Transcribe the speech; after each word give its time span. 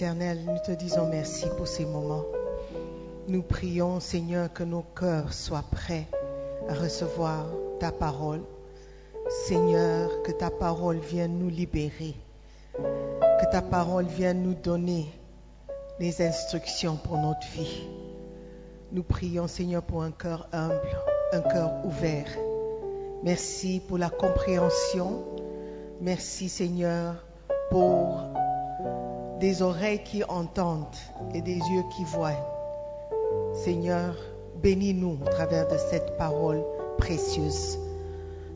Éternel, 0.00 0.38
nous 0.46 0.56
te 0.64 0.72
disons 0.72 1.08
merci 1.08 1.44
pour 1.58 1.68
ces 1.68 1.84
moments. 1.84 2.24
Nous 3.28 3.42
prions, 3.42 4.00
Seigneur, 4.00 4.50
que 4.50 4.62
nos 4.62 4.80
cœurs 4.80 5.34
soient 5.34 5.66
prêts 5.70 6.06
à 6.70 6.72
recevoir 6.72 7.44
ta 7.80 7.92
parole. 7.92 8.40
Seigneur, 9.28 10.22
que 10.22 10.32
ta 10.32 10.48
parole 10.48 10.96
vienne 10.96 11.38
nous 11.38 11.50
libérer. 11.50 12.14
Que 12.72 13.50
ta 13.52 13.60
parole 13.60 14.06
vienne 14.06 14.42
nous 14.42 14.54
donner 14.54 15.12
les 15.98 16.22
instructions 16.22 16.96
pour 16.96 17.18
notre 17.18 17.46
vie. 17.48 17.86
Nous 18.92 19.02
prions, 19.02 19.48
Seigneur, 19.48 19.82
pour 19.82 20.02
un 20.02 20.12
cœur 20.12 20.48
humble, 20.50 20.96
un 21.34 21.42
cœur 21.42 21.72
ouvert. 21.84 22.38
Merci 23.22 23.82
pour 23.86 23.98
la 23.98 24.08
compréhension. 24.08 25.26
Merci, 26.00 26.48
Seigneur, 26.48 27.16
pour 27.70 28.39
des 29.40 29.62
oreilles 29.62 30.04
qui 30.04 30.22
entendent 30.24 30.86
et 31.34 31.40
des 31.40 31.56
yeux 31.56 31.84
qui 31.96 32.04
voient. 32.04 32.36
Seigneur, 33.54 34.14
bénis-nous 34.62 35.18
au 35.22 35.28
travers 35.30 35.66
de 35.66 35.78
cette 35.78 36.16
parole 36.18 36.62
précieuse. 36.98 37.78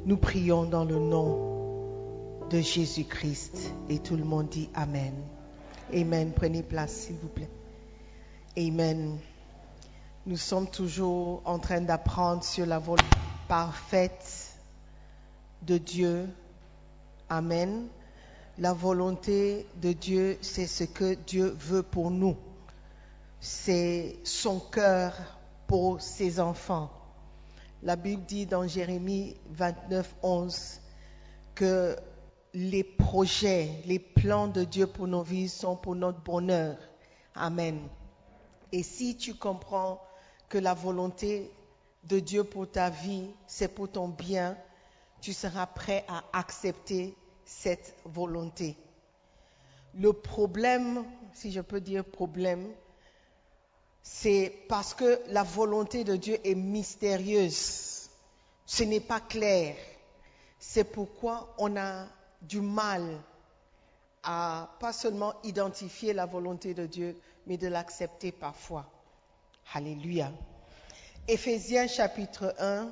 Nous 0.05 0.19
prions 0.19 0.65
dans 0.65 0.85
le 0.85 0.99
nom 0.99 1.55
de 2.51 2.61
Jésus-Christ 2.61 3.73
et 3.89 3.99
tout 3.99 4.17
le 4.17 4.25
monde 4.25 4.49
dit 4.51 4.69
Amen. 4.75 5.15
Amen. 5.93 6.33
Prenez 6.37 6.63
place, 6.63 6.93
s'il 6.93 7.17
vous 7.17 7.29
plaît. 7.29 7.51
Amen. 8.59 9.19
Nous 10.27 10.37
sommes 10.37 10.69
toujours 10.69 11.41
en 11.47 11.59
train 11.59 11.81
d'apprendre 11.81 12.45
sur 12.45 12.67
la 12.67 12.79
volonté 12.79 13.09
parfaite 13.49 14.59
de 15.63 15.79
Dieu. 15.79 16.29
Amen. 17.31 17.89
La 18.59 18.73
volonté 18.73 19.67
de 19.83 19.93
Dieu, 19.93 20.39
c'est 20.41 20.69
ce 20.69 20.85
que 20.85 21.15
Dieu 21.15 21.57
veut 21.59 21.83
pour 21.83 22.13
nous. 22.13 22.37
C'est 23.41 24.17
son 24.23 24.61
cœur 24.61 25.13
pour 25.67 26.01
ses 26.01 26.39
enfants. 26.39 26.89
La 27.83 27.97
Bible 27.97 28.25
dit 28.25 28.47
dans 28.47 28.67
Jérémie 28.67 29.37
29, 29.51 30.15
11 30.23 30.81
que 31.57 31.97
les 32.55 32.85
projets, 32.85 33.83
les 33.87 33.99
plans 33.99 34.47
de 34.47 34.63
Dieu 34.63 34.87
pour 34.87 35.09
nos 35.09 35.25
vies 35.25 35.49
sont 35.49 35.75
pour 35.77 35.97
notre 35.97 36.23
bonheur. 36.23 36.77
Amen. 37.35 37.81
Et 38.71 38.85
si 38.85 39.17
tu 39.17 39.35
comprends 39.35 40.01
que 40.49 40.59
la 40.59 40.75
volonté 40.75 41.51
de 42.05 42.21
Dieu 42.21 42.45
pour 42.45 42.71
ta 42.71 42.89
vie, 42.89 43.29
c'est 43.49 43.67
pour 43.67 43.91
ton 43.91 44.09
bien, 44.09 44.57
tu 45.21 45.33
seras 45.33 45.67
prêt 45.67 46.05
à 46.07 46.23
accepter 46.33 47.17
cette 47.45 47.95
volonté. 48.05 48.77
Le 49.95 50.13
problème, 50.13 51.05
si 51.33 51.53
je 51.53 51.61
peux 51.61 51.81
dire 51.81 52.05
problème, 52.05 52.73
c'est 54.03 54.53
parce 54.69 54.95
que 54.95 55.21
la 55.29 55.43
volonté 55.43 56.05
de 56.05 56.17
Dieu 56.17 56.39
est 56.45 56.55
mystérieuse. 56.55 58.11
Ce 58.67 58.83
n'est 58.83 59.01
pas 59.01 59.21
clair. 59.21 59.77
C'est 60.59 60.85
pourquoi 60.85 61.55
on 61.59 61.77
a 61.77 62.07
du 62.43 62.61
mal 62.61 63.19
à 64.23 64.71
pas 64.81 64.93
seulement 64.93 65.35
identifier 65.43 66.13
la 66.13 66.27
volonté 66.27 66.75
de 66.75 66.87
Dieu, 66.87 67.21
mais 67.47 67.57
de 67.57 67.69
l'accepter 67.69 68.33
parfois. 68.33 68.87
Alléluia. 69.75 70.33
Éphésiens 71.29 71.87
chapitre 71.87 72.55
1, 72.59 72.91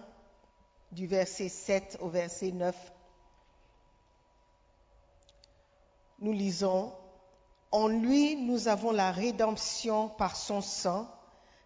du 0.93 1.07
verset 1.07 1.49
7 1.49 1.99
au 2.01 2.09
verset 2.09 2.53
9. 2.53 2.75
Nous 6.23 6.33
lisons, 6.33 6.93
En 7.73 7.89
lui 7.89 8.37
nous 8.37 8.69
avons 8.69 8.93
la 8.93 9.11
rédemption 9.11 10.11
par 10.11 10.37
son 10.37 10.61
sang, 10.61 11.09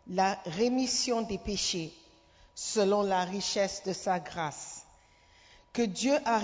la 0.07 0.39
rémission 0.47 1.23
des 1.23 1.37
péchés, 1.37 1.93
selon 2.55 3.03
la 3.03 3.25
richesse 3.25 3.83
de 3.85 3.93
sa 3.93 4.21
grâce, 4.21 4.87
que 5.73 5.83
Dieu 5.83 6.17
a, 6.25 6.41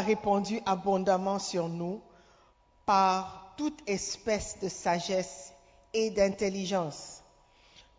répandu 0.00 0.60
abondamment 0.64 1.38
sur 1.38 1.68
nous 1.68 2.00
par 2.86 3.52
toute 3.58 3.82
espèce 3.86 4.58
de 4.60 4.68
sagesse 4.68 5.52
et 5.92 6.10
d'intelligence, 6.10 7.22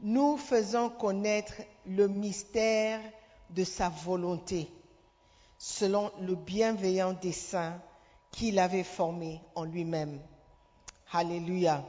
nous 0.01 0.37
faisons 0.37 0.89
connaître 0.89 1.53
le 1.85 2.07
mystère 2.07 2.99
de 3.51 3.63
sa 3.63 3.89
volonté, 3.89 4.67
selon 5.59 6.11
le 6.21 6.33
bienveillant 6.33 7.13
dessein 7.13 7.79
qu'il 8.31 8.59
avait 8.59 8.83
formé 8.83 9.41
en 9.55 9.63
lui-même. 9.63 10.19
Alléluia. 11.11 11.83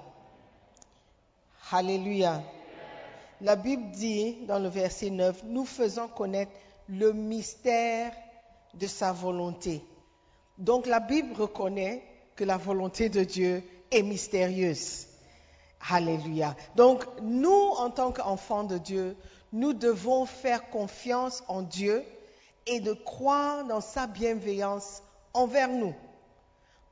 Alléluia. 1.70 2.42
La 3.40 3.56
Bible 3.56 3.90
dit 3.92 4.36
dans 4.46 4.58
le 4.58 4.68
verset 4.68 5.10
9, 5.10 5.44
nous 5.44 5.64
faisons 5.64 6.08
connaître 6.08 6.52
le 6.88 7.12
mystère 7.12 8.12
de 8.74 8.86
sa 8.86 9.12
volonté. 9.12 9.82
Donc 10.58 10.86
la 10.86 11.00
Bible 11.00 11.34
reconnaît 11.34 12.02
que 12.36 12.44
la 12.44 12.56
volonté 12.56 13.08
de 13.08 13.24
Dieu 13.24 13.62
est 13.90 14.02
mystérieuse. 14.02 15.06
Alléluia. 15.88 16.54
Donc 16.76 17.04
nous, 17.22 17.70
en 17.78 17.90
tant 17.90 18.12
qu'enfants 18.12 18.64
de 18.64 18.78
Dieu, 18.78 19.16
nous 19.52 19.72
devons 19.72 20.26
faire 20.26 20.68
confiance 20.70 21.42
en 21.48 21.62
Dieu 21.62 22.04
et 22.66 22.80
de 22.80 22.92
croire 22.92 23.64
dans 23.64 23.80
sa 23.80 24.06
bienveillance 24.06 25.02
envers 25.32 25.68
nous 25.68 25.94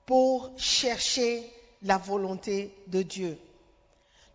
pour 0.08 0.50
chercher 0.56 1.44
la 1.82 1.98
volonté 1.98 2.74
de 2.86 3.02
Dieu. 3.02 3.38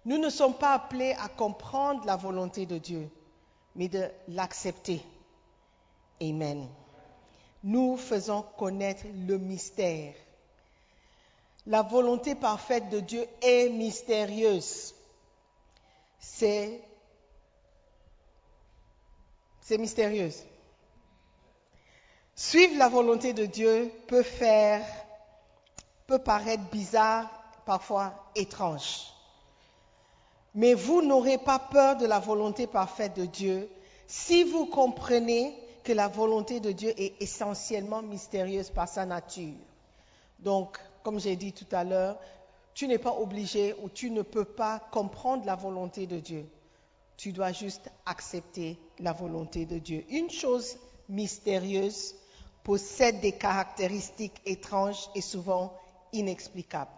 Nous 0.06 0.20
ne 0.20 0.30
sommes 0.30 0.54
pas 0.54 0.76
appelés 0.76 1.16
à 1.20 1.30
comprendre 1.30 2.06
la 2.06 2.16
volonté 2.16 2.68
de 2.68 2.78
Dieu, 2.78 3.10
mais 3.76 3.88
de 3.88 4.08
l'accepter. 4.28 5.02
Amen. 6.22 6.70
Nous 7.64 7.98
faisons 7.98 8.46
connaître 8.56 9.04
le 9.26 9.40
mystère. 9.40 10.14
La 11.66 11.82
volonté 11.82 12.36
parfaite 12.36 12.90
de 12.92 13.00
Dieu 13.00 13.26
est 13.42 13.70
mystérieuse. 13.70 14.94
C'est 16.20 16.82
c'est 19.62 19.80
mystérieuse. 19.80 20.44
Suivre 22.36 22.78
la 22.78 22.90
volonté 22.90 23.34
de 23.34 23.48
Dieu 23.48 23.92
peut 24.06 24.22
faire 24.22 24.86
peut 26.08 26.20
paraître 26.20 26.64
bizarre, 26.70 27.30
parfois 27.66 28.14
étrange. 28.36 29.14
Mais 30.56 30.74
vous 30.74 31.02
n'aurez 31.02 31.38
pas 31.38 31.60
peur 31.60 31.98
de 31.98 32.06
la 32.06 32.20
volonté 32.20 32.68
parfaite 32.68 33.16
de 33.16 33.26
Dieu 33.26 33.70
si 34.08 34.44
vous 34.44 34.66
comprenez 34.66 35.58
que 35.84 35.94
la 35.94 36.08
volonté 36.08 36.60
de 36.60 36.72
Dieu 36.72 36.94
est 36.98 37.22
essentiellement 37.22 38.02
mystérieuse 38.02 38.70
par 38.70 38.88
sa 38.88 39.06
nature. 39.06 39.56
Donc, 40.40 40.78
comme 41.04 41.20
j'ai 41.20 41.36
dit 41.36 41.54
tout 41.54 41.68
à 41.72 41.84
l'heure, 41.84 42.18
tu 42.74 42.88
n'es 42.88 42.98
pas 42.98 43.14
obligé 43.14 43.76
ou 43.82 43.90
tu 43.90 44.10
ne 44.10 44.22
peux 44.22 44.46
pas 44.46 44.80
comprendre 44.92 45.46
la 45.46 45.56
volonté 45.56 46.08
de 46.08 46.20
Dieu. 46.20 46.46
Tu 47.18 47.32
dois 47.32 47.52
juste 47.52 47.90
accepter 48.06 48.78
la 49.00 49.14
volonté 49.14 49.66
de 49.66 49.78
Dieu. 49.78 50.04
Une 50.10 50.30
chose 50.30 50.78
mystérieuse 51.10 52.16
possède 52.64 53.20
des 53.20 53.34
caractéristiques 53.34 54.42
étranges 54.46 55.10
et 55.16 55.22
souvent 55.22 55.74
inexplicables. 56.14 56.92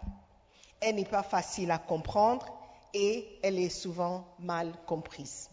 Elle 0.80 0.96
n'est 0.96 1.04
pas 1.04 1.22
facile 1.22 1.70
à 1.70 1.78
comprendre 1.78 2.46
et 2.94 3.26
elle 3.42 3.58
est 3.58 3.70
souvent 3.70 4.24
mal 4.38 4.72
comprise. 4.86 5.50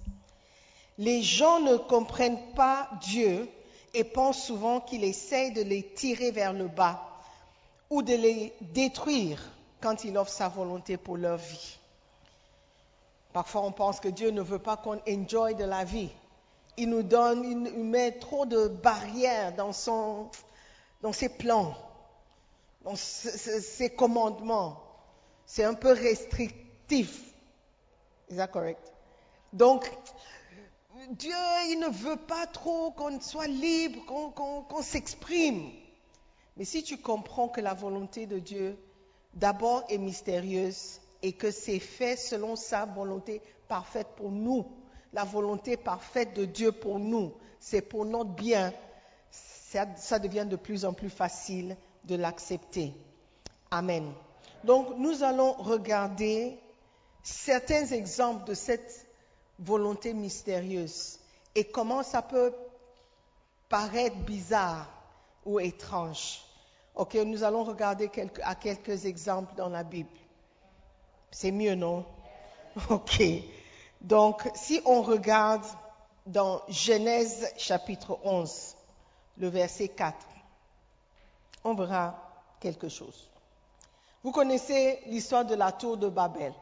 Les 0.98 1.24
gens 1.24 1.60
ne 1.60 1.76
comprennent 1.78 2.54
pas 2.56 2.90
Dieu 3.02 3.50
et 3.94 4.04
pensent 4.04 4.44
souvent 4.44 4.80
qu'il 4.80 5.04
essaye 5.04 5.52
de 5.52 5.62
les 5.62 5.84
tirer 5.94 6.32
vers 6.32 6.54
le 6.54 6.68
bas 6.68 7.02
ou 7.90 8.02
de 8.02 8.14
les 8.14 8.54
détruire 8.62 9.42
quand 9.82 10.04
il 10.04 10.18
offre 10.18 10.32
sa 10.32 10.50
volonté 10.50 10.98
pour 10.98 11.18
leur 11.18 11.38
vie. 11.38 11.78
Parfois, 13.34 13.62
on 13.62 13.72
pense 13.72 14.00
que 14.00 14.08
Dieu 14.08 14.30
ne 14.30 14.42
veut 14.42 14.60
pas 14.60 14.78
qu'on 14.78 15.00
enjoy 15.08 15.56
de 15.56 15.64
la 15.64 15.84
vie. 15.84 16.10
Il 16.78 16.90
nous 16.90 17.04
donne, 17.04 17.44
il 17.44 17.84
met 17.84 18.12
trop 18.14 18.46
de 18.46 18.68
barrières 18.68 19.56
dans, 19.56 19.74
son, 19.74 20.30
dans 21.02 21.14
ses 21.14 21.30
plans, 21.30 21.76
dans 22.84 22.96
ses 22.96 23.90
commandements. 23.96 24.82
C'est 25.46 25.64
un 25.64 25.74
peu 25.74 25.92
restrictif. 25.92 27.34
Is 28.30 28.38
that 28.38 28.48
correct? 28.48 28.92
Donc, 29.52 29.90
Dieu, 31.12 31.34
il 31.70 31.80
ne 31.80 31.90
veut 31.90 32.18
pas 32.18 32.48
trop 32.48 32.92
qu'on 32.92 33.20
soit 33.20 33.48
libre, 33.48 34.04
qu'on 34.06 34.82
s'exprime. 34.82 35.70
Mais 36.58 36.66
si 36.66 36.84
tu 36.84 36.98
comprends 36.98 37.50
que 37.50 37.62
la 37.62 37.74
volonté 37.74 38.26
de 38.26 38.40
Dieu 38.40 38.78
d'abord 39.34 39.84
est 39.90 39.98
mystérieuse 39.98 41.00
et 41.22 41.34
que 41.34 41.52
c'est 41.52 41.80
fait 41.80 42.16
selon 42.16 42.56
sa 42.56 42.86
volonté 42.86 43.42
parfaite 43.68 44.08
pour 44.16 44.32
nous, 44.32 44.66
la 45.14 45.24
volonté 45.24 45.78
parfaite 45.78 46.36
de 46.36 46.46
Dieu 46.46 46.72
pour 46.72 47.00
nous, 47.00 47.34
c'est 47.60 47.82
pour 47.82 48.06
notre 48.06 48.32
bien, 48.32 48.74
ça, 49.32 50.20
devient 50.20 50.46
de 50.48 50.56
plus 50.56 50.86
en 50.86 50.94
plus 50.94 51.10
facile 51.10 51.76
de 52.04 52.16
l'accepter. 52.16 52.94
Amen. 53.72 54.12
Donc 54.64 54.98
nous 54.98 55.24
allons 55.24 55.54
regarder 55.54 56.58
certains 57.24 57.86
exemples 57.88 58.46
de 58.46 58.54
cette 58.54 59.08
volonté 59.60 60.14
mystérieuse 60.14 61.20
et 61.56 61.66
comment 61.66 62.04
ça 62.04 62.22
peut 62.22 62.54
paraître 63.70 64.18
bizarre 64.18 64.88
ou 65.46 65.60
étrange. 65.60 66.42
Ok, 66.96 67.16
nous 67.16 67.44
allons 67.44 67.64
regarder 67.64 68.10
quelques, 68.10 68.42
à 68.44 68.56
quelques 68.56 69.06
exemples 69.06 69.56
dans 69.56 69.70
la 69.70 69.84
Bible. 69.84 70.10
C'est 71.32 71.52
mieux, 71.52 71.76
non? 71.76 72.06
Ok. 72.90 73.22
Donc, 74.02 74.50
si 74.56 74.82
on 74.86 75.02
regarde 75.02 75.66
dans 76.26 76.62
Genèse 76.70 77.52
chapitre 77.58 78.20
11, 78.24 78.76
le 79.38 79.48
verset 79.48 79.88
4, 79.88 80.16
on 81.64 81.74
verra 81.74 82.16
quelque 82.60 82.90
chose. 82.90 83.30
Vous 84.24 84.32
connaissez 84.32 85.02
l'histoire 85.08 85.46
de 85.46 85.56
la 85.56 85.72
tour 85.72 85.98
de 85.98 86.08
Babel? 86.08 86.54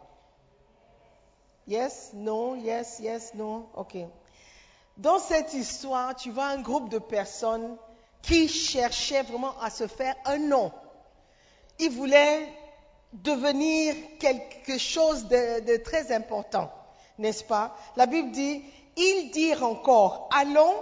Yes, 1.68 2.12
non, 2.14 2.56
yes, 2.56 3.00
yes, 3.00 3.34
non, 3.36 3.68
ok. 3.76 3.98
Dans 4.98 5.20
cette 5.20 5.54
histoire, 5.54 6.16
tu 6.16 6.32
vois 6.32 6.48
un 6.48 6.62
groupe 6.62 6.90
de 6.90 7.00
personnes 7.00 7.78
qui 8.22 8.48
cherchaient 8.48 9.24
vraiment 9.24 9.58
à 9.62 9.70
se 9.70 9.88
faire 9.88 10.16
un 10.26 10.38
nom. 10.38 10.72
Ils 11.80 11.92
voulaient 11.92 12.48
devenir 13.14 13.96
quelque 14.20 14.78
chose 14.78 15.28
de, 15.28 15.62
de 15.62 15.78
très 15.84 16.12
important, 16.12 16.72
n'est-ce 17.18 17.44
pas? 17.44 17.76
La 17.96 18.06
Bible 18.06 18.32
dit, 18.32 18.64
ils 18.98 19.32
dirent 19.32 19.64
encore, 19.64 20.30
allons, 20.34 20.74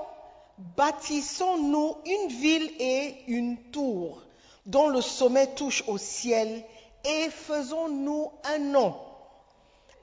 bâtissons-nous 0.59 1.95
une 2.05 2.29
ville 2.29 2.71
et 2.79 3.15
une 3.27 3.57
tour 3.71 4.21
dont 4.65 4.89
le 4.89 5.01
sommet 5.01 5.47
touche 5.55 5.83
au 5.87 5.97
ciel 5.97 6.63
et 7.05 7.29
faisons-nous 7.29 8.31
un 8.43 8.59
nom 8.59 8.95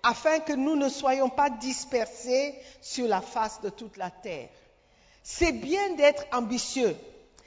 afin 0.02 0.40
que 0.40 0.52
nous 0.52 0.76
ne 0.76 0.88
soyons 0.88 1.28
pas 1.28 1.50
dispersés 1.50 2.54
sur 2.80 3.06
la 3.06 3.20
face 3.20 3.60
de 3.60 3.70
toute 3.70 3.96
la 3.96 4.10
terre. 4.10 4.48
C'est 5.22 5.52
bien 5.52 5.94
d'être 5.94 6.24
ambitieux, 6.32 6.96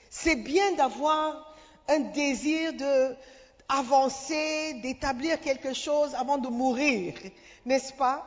c'est 0.09 0.35
bien 0.35 0.73
d'avoir 0.73 1.55
un 1.87 1.99
désir 1.99 2.73
d'avancer, 2.73 4.73
d'établir 4.83 5.39
quelque 5.39 5.73
chose 5.73 6.13
avant 6.15 6.37
de 6.37 6.49
mourir, 6.49 7.15
n'est-ce 7.65 7.93
pas? 7.93 8.25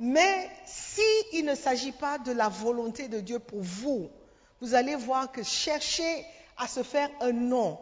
Mais 0.00 0.50
s'il 0.64 1.44
ne 1.44 1.54
s'agit 1.54 1.92
pas 1.92 2.18
de 2.18 2.32
la 2.32 2.48
volonté 2.48 3.08
de 3.08 3.20
Dieu 3.20 3.38
pour 3.38 3.60
vous, 3.62 4.10
vous 4.60 4.74
allez 4.74 4.94
voir 4.94 5.32
que 5.32 5.42
chercher 5.42 6.24
à 6.56 6.68
se 6.68 6.82
faire 6.82 7.10
un 7.20 7.32
nom 7.32 7.78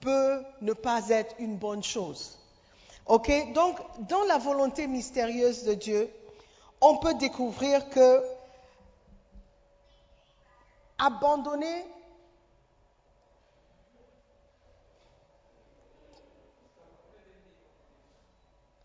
peut 0.00 0.42
ne 0.60 0.72
pas 0.72 1.08
être 1.08 1.34
une 1.38 1.56
bonne 1.56 1.82
chose. 1.82 2.38
Ok? 3.06 3.30
Donc, 3.52 3.78
dans 4.08 4.24
la 4.24 4.38
volonté 4.38 4.86
mystérieuse 4.86 5.64
de 5.64 5.74
Dieu, 5.74 6.10
on 6.80 6.98
peut 6.98 7.14
découvrir 7.14 7.88
que 7.88 8.22
abandonner 10.98 11.84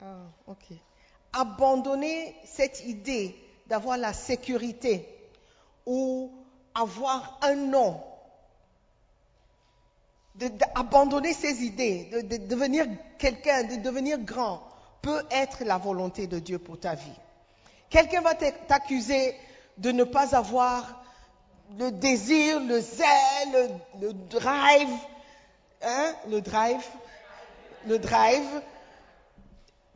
Ah, 0.04 0.26
ok. 0.48 0.74
Abandonner 1.34 2.36
cette 2.46 2.86
idée 2.86 3.36
d'avoir 3.68 3.98
la 3.98 4.14
sécurité 4.14 5.08
ou 5.86 6.32
avoir 6.76 7.40
un 7.42 7.56
nom, 7.56 8.02
d'abandonner 10.36 11.34
ces 11.34 11.64
idées, 11.64 12.06
de, 12.12 12.22
de 12.22 12.38
devenir 12.38 12.86
quelqu'un, 13.18 13.64
de 13.64 13.76
devenir 13.78 14.20
grand, 14.20 14.62
peut 15.02 15.24
être 15.32 15.64
la 15.64 15.78
volonté 15.78 16.28
de 16.28 16.40
Dieu 16.40 16.60
pour 16.60 16.80
ta 16.80 16.96
vie. 16.96 17.20
Quelqu'un 17.90 18.22
va 18.22 18.36
t'accuser 18.36 19.36
de 19.78 19.92
ne 19.92 20.04
pas 20.04 20.36
avoir 20.36 21.04
le 21.78 21.92
désir, 21.92 22.60
le 22.60 22.80
zèle, 22.80 23.08
le, 24.00 24.08
le 24.08 24.14
drive, 24.14 24.98
hein, 25.82 26.14
le 26.30 26.42
drive, 26.42 26.86
le 27.88 27.98
drive, 27.98 28.62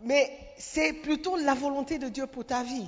mais 0.05 0.31
c'est 0.57 0.93
plutôt 0.93 1.35
la 1.35 1.55
volonté 1.55 1.97
de 1.97 2.07
Dieu 2.07 2.27
pour 2.27 2.45
ta 2.45 2.63
vie. 2.63 2.87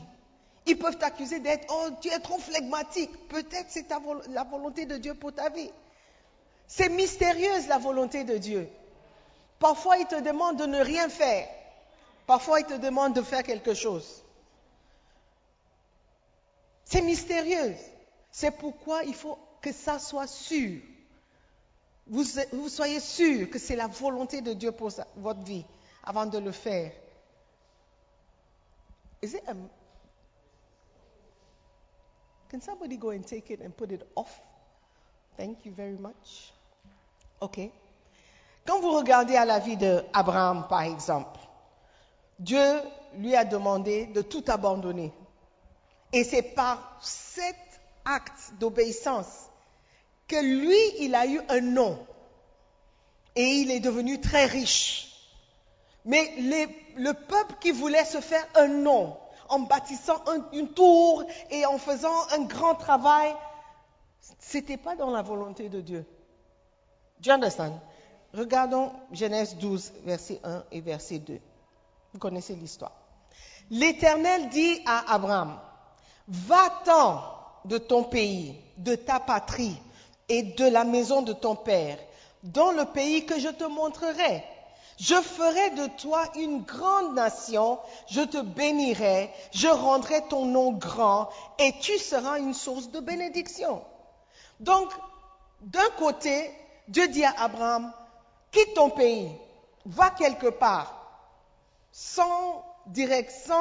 Ils 0.68 0.78
peuvent 0.78 0.98
t'accuser 0.98 1.40
d'être, 1.40 1.66
oh, 1.70 1.90
tu 2.00 2.10
es 2.10 2.20
trop 2.20 2.38
flegmatique. 2.38 3.10
Peut-être 3.28 3.68
c'est 3.70 3.88
la 4.30 4.44
volonté 4.44 4.86
de 4.86 4.98
Dieu 4.98 5.16
pour 5.16 5.34
ta 5.34 5.50
vie. 5.50 5.72
C'est 6.68 6.90
mystérieuse 6.90 7.68
la 7.68 7.80
volonté 7.80 8.24
de 8.24 8.38
Dieu. 8.38 8.70
Parfois, 9.60 9.98
il 9.98 10.06
te 10.06 10.20
demande 10.20 10.58
de 10.58 10.66
ne 10.66 10.80
rien 10.80 11.10
faire. 11.10 11.48
Parfois, 12.28 12.60
il 12.60 12.66
te 12.66 12.76
demande 12.76 13.14
de 13.14 13.22
faire 13.22 13.44
quelque 13.44 13.74
chose. 13.74 14.24
C'est 16.84 17.02
mystérieux. 17.02 17.76
C'est 18.32 18.52
pourquoi 18.52 19.04
il 19.06 19.16
faut 19.16 19.40
que 19.62 19.72
ça 19.72 19.98
soit 19.98 20.28
sûr. 20.28 20.82
Vous, 22.06 22.70
soyez 22.70 23.00
sûr 23.00 23.50
que 23.50 23.58
c'est 23.58 23.76
la 23.76 23.88
volonté 23.88 24.42
de 24.42 24.54
Dieu 24.54 24.72
pour 24.72 24.92
votre 25.16 25.42
vie 25.42 25.66
avant 26.04 26.26
de 26.26 26.38
le 26.38 26.52
faire. 26.52 26.92
Can 32.50 32.62
somebody 32.62 32.98
go 32.98 33.10
and 33.10 33.26
take 33.26 33.52
it 33.52 33.62
and 33.62 33.76
put 33.76 33.92
it 33.92 34.08
off? 34.16 34.42
Thank 35.38 35.66
you 35.66 35.74
very 35.74 35.98
much. 35.98 36.54
Quand 37.40 38.80
vous 38.82 38.92
regardez 38.92 39.36
à 39.36 39.46
la 39.46 39.60
vie 39.60 39.78
d'Abraham, 39.78 40.66
par 40.68 40.82
exemple, 40.82 41.40
Dieu 42.40 42.82
lui 43.16 43.36
a 43.36 43.46
demandé 43.46 44.08
de 44.08 44.22
tout 44.22 44.44
abandonner. 44.48 45.14
Et 46.14 46.24
c'est 46.24 46.42
par 46.42 46.98
cet 47.02 47.56
acte 48.06 48.54
d'obéissance 48.60 49.50
que 50.28 50.36
lui, 50.42 50.78
il 51.00 51.16
a 51.16 51.26
eu 51.28 51.40
un 51.50 51.62
nom. 51.62 52.06
Et 53.36 53.44
il 53.44 53.72
est 53.72 53.80
devenu 53.80 54.20
très 54.20 54.46
riche. 54.46 55.17
Mais 56.08 56.32
le 56.96 57.12
peuple 57.12 57.56
qui 57.60 57.72
voulait 57.72 58.06
se 58.06 58.22
faire 58.22 58.46
un 58.56 58.68
nom 58.70 59.18
en 59.50 59.60
bâtissant 59.60 60.22
un- 60.28 60.46
une 60.54 60.70
tour 60.70 61.24
et 61.52 61.66
en 61.66 61.78
faisant 61.78 62.16
un 62.32 62.44
grand 62.46 62.76
travail, 62.76 63.36
c'était 64.40 64.78
pas 64.78 64.96
dans 64.96 65.12
la 65.12 65.22
volonté 65.22 65.68
de 65.68 65.82
Dieu. 65.82 66.06
Do 67.20 67.30
you 67.30 67.34
understand? 67.34 67.74
Regardons 68.34 68.92
Genèse 69.12 69.58
12, 69.58 69.92
verset 70.06 70.40
1 70.46 70.64
et 70.72 70.80
verset 70.80 71.20
2. 71.20 71.40
Vous 72.14 72.20
connaissez 72.20 72.56
l'histoire. 72.56 72.94
L'Éternel 73.70 74.48
dit 74.48 74.82
à 74.86 75.14
Abraham, 75.14 75.60
va-t'en 76.30 77.22
de 77.66 77.78
ton 77.78 78.04
pays, 78.04 78.56
de 78.78 78.96
ta 78.96 79.20
patrie 79.20 79.78
et 80.30 80.42
de 80.44 80.66
la 80.70 80.86
maison 80.86 81.22
de 81.22 81.34
ton 81.34 81.56
père, 81.56 81.98
dans 82.44 82.72
le 82.72 82.86
pays 82.86 83.26
que 83.26 83.38
je 83.40 83.50
te 83.50 83.66
montrerai. 83.66 84.44
Je 84.98 85.16
ferai 85.16 85.70
de 85.72 85.88
toi 85.98 86.24
une 86.36 86.64
grande 86.64 87.14
nation, 87.14 87.80
je 88.10 88.22
te 88.22 88.42
bénirai, 88.42 89.32
je 89.52 89.68
rendrai 89.68 90.24
ton 90.28 90.46
nom 90.46 90.72
grand 90.72 91.30
et 91.60 91.78
tu 91.80 91.98
seras 92.00 92.40
une 92.40 92.56
source 92.56 92.90
de 92.90 93.00
bénédiction. 93.00 93.84
Donc, 94.60 94.92
d'un 95.62 95.90
côté, 95.98 96.52
Dieu 96.88 97.08
dit 97.10 97.24
à 97.24 97.34
Abraham, 97.38 97.94
quitte 98.52 98.74
ton 98.74 98.90
pays, 98.90 99.30
va 99.86 100.10
quelque 100.10 100.48
part, 100.48 100.96
sans 101.92 102.66
direction, 102.88 103.56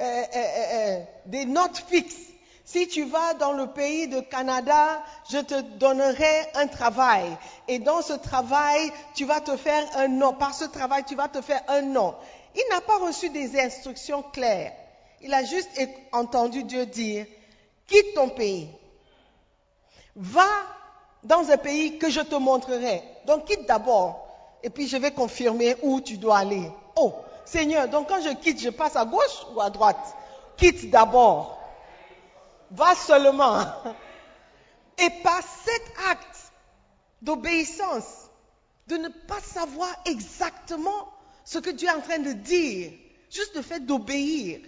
euh, 0.00 0.04
euh, 0.04 0.24
euh, 0.34 1.04
des 1.26 1.46
notes 1.46 1.78
fixes. 1.88 2.32
Si 2.66 2.88
tu 2.88 3.04
vas 3.04 3.34
dans 3.34 3.52
le 3.52 3.68
pays 3.68 4.08
de 4.08 4.18
Canada, 4.18 5.00
je 5.30 5.38
te 5.38 5.60
donnerai 5.78 6.50
un 6.56 6.66
travail. 6.66 7.24
Et 7.68 7.78
dans 7.78 8.02
ce 8.02 8.12
travail, 8.12 8.90
tu 9.14 9.24
vas 9.24 9.40
te 9.40 9.56
faire 9.56 9.84
un 9.94 10.08
nom. 10.08 10.32
Par 10.32 10.52
ce 10.52 10.64
travail, 10.64 11.04
tu 11.06 11.14
vas 11.14 11.28
te 11.28 11.40
faire 11.40 11.62
un 11.68 11.82
nom. 11.82 12.16
Il 12.56 12.64
n'a 12.68 12.80
pas 12.80 12.98
reçu 12.98 13.30
des 13.30 13.56
instructions 13.60 14.24
claires. 14.32 14.72
Il 15.22 15.32
a 15.32 15.44
juste 15.44 15.70
entendu 16.10 16.64
Dieu 16.64 16.86
dire, 16.86 17.26
quitte 17.86 18.14
ton 18.16 18.30
pays. 18.30 18.68
Va 20.16 20.48
dans 21.22 21.48
un 21.48 21.56
pays 21.58 21.98
que 21.98 22.10
je 22.10 22.20
te 22.20 22.34
montrerai. 22.34 23.00
Donc 23.26 23.44
quitte 23.44 23.66
d'abord. 23.66 24.26
Et 24.64 24.70
puis 24.70 24.88
je 24.88 24.96
vais 24.96 25.12
confirmer 25.12 25.76
où 25.82 26.00
tu 26.00 26.16
dois 26.16 26.38
aller. 26.38 26.68
Oh, 26.96 27.14
Seigneur, 27.44 27.86
donc 27.86 28.08
quand 28.08 28.22
je 28.22 28.30
quitte, 28.30 28.60
je 28.60 28.70
passe 28.70 28.96
à 28.96 29.04
gauche 29.04 29.46
ou 29.54 29.60
à 29.60 29.70
droite? 29.70 30.16
Quitte 30.56 30.90
d'abord. 30.90 31.56
Va 32.70 32.94
seulement. 32.94 33.64
Et 34.98 35.10
par 35.22 35.42
cet 35.42 35.82
acte 36.08 36.52
d'obéissance, 37.22 38.30
de 38.86 38.96
ne 38.96 39.08
pas 39.08 39.40
savoir 39.40 39.90
exactement 40.04 41.12
ce 41.44 41.58
que 41.58 41.70
Dieu 41.70 41.88
est 41.88 41.92
en 41.92 42.00
train 42.00 42.18
de 42.18 42.32
dire, 42.32 42.92
juste 43.30 43.54
le 43.54 43.62
fait 43.62 43.80
d'obéir, 43.80 44.60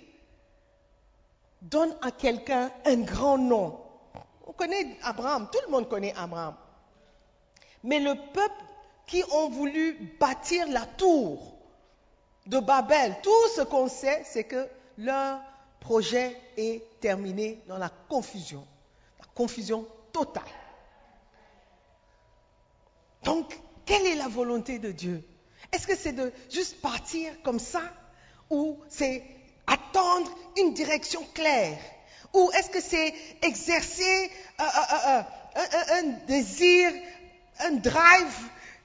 donne 1.62 1.94
à 2.02 2.10
quelqu'un 2.10 2.70
un 2.84 3.00
grand 3.00 3.38
nom. 3.38 3.80
On 4.46 4.52
connaît 4.52 4.96
Abraham, 5.02 5.48
tout 5.52 5.60
le 5.66 5.72
monde 5.72 5.88
connaît 5.88 6.14
Abraham. 6.16 6.54
Mais 7.82 8.00
le 8.00 8.14
peuple 8.32 8.64
qui 9.06 9.22
ont 9.32 9.48
voulu 9.48 10.16
bâtir 10.20 10.68
la 10.68 10.84
tour 10.84 11.54
de 12.46 12.58
Babel, 12.58 13.16
tout 13.22 13.48
ce 13.56 13.62
qu'on 13.62 13.88
sait, 13.88 14.22
c'est 14.24 14.44
que 14.44 14.68
leur 14.96 15.40
projet 15.80 16.36
est 16.56 16.82
terminé 17.00 17.62
dans 17.68 17.78
la 17.78 17.88
confusion, 18.08 18.66
la 19.20 19.26
confusion 19.34 19.86
totale. 20.12 20.42
Donc, 23.24 23.58
quelle 23.84 24.06
est 24.06 24.14
la 24.16 24.28
volonté 24.28 24.78
de 24.78 24.92
Dieu? 24.92 25.22
Est-ce 25.72 25.86
que 25.86 25.96
c'est 25.96 26.12
de 26.12 26.32
juste 26.50 26.80
partir 26.80 27.32
comme 27.42 27.58
ça? 27.58 27.82
Ou 28.50 28.78
c'est 28.88 29.22
attendre 29.66 30.30
une 30.56 30.72
direction 30.74 31.22
claire? 31.34 31.78
Ou 32.34 32.50
est-ce 32.56 32.70
que 32.70 32.80
c'est 32.80 33.14
exercer 33.42 34.30
euh, 34.60 34.64
euh, 34.64 35.22
euh, 35.56 35.98
un, 36.00 36.02
désir, 36.26 36.90
un 37.60 37.72
drive 37.72 38.36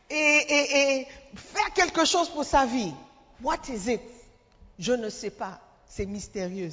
et, 0.09 0.15
et- 0.15 0.99
et 1.01 1.07
faire 1.35 1.73
quelque 1.73 2.05
chose 2.05 2.29
pour 2.29 2.45
sa 2.45 2.65
vie? 2.65 2.93
What 3.41 3.59
is 3.69 3.91
it? 3.91 4.01
Je 4.79 4.93
ne 4.93 5.09
sais 5.09 5.29
pas. 5.29 5.59
C'est 5.95 6.07
mystérieux. 6.07 6.71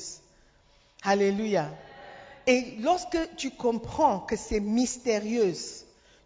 Alléluia. 1.02 1.68
Et 2.46 2.76
lorsque 2.80 3.18
tu 3.36 3.50
comprends 3.50 4.20
que 4.20 4.34
c'est 4.34 4.60
mystérieux, 4.60 5.52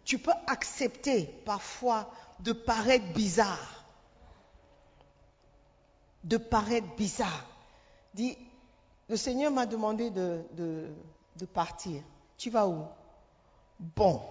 tu 0.05 0.17
peux 0.17 0.31
accepter 0.47 1.25
parfois 1.43 2.09
de 2.39 2.53
paraître 2.53 3.05
bizarre. 3.11 3.83
De 6.23 6.37
paraître 6.37 6.87
bizarre. 6.95 7.45
Dis, 8.13 8.37
le 9.09 9.17
Seigneur 9.17 9.51
m'a 9.51 9.65
demandé 9.65 10.09
de, 10.09 10.41
de- 10.53 10.87
de 11.35 11.45
partir. 11.45 12.01
Tu 12.37 12.49
vas 12.49 12.65
où? 12.65 12.85
Bon. 13.77 14.21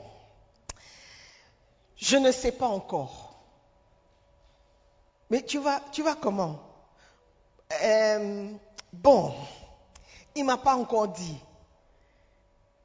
Je 1.97 2.17
ne 2.17 2.33
sais 2.33 2.53
pas 2.53 2.69
encore. 2.69 3.35
Mais 5.29 5.43
tu 5.43 5.59
vas, 5.59 5.83
tu 5.93 6.03
vas 6.03 6.15
comment? 6.15 6.74
Bon. 8.93 9.35
Il 10.35 10.45
m'a 10.45 10.57
pas 10.57 10.75
encore 10.75 11.09
dit. 11.09 11.39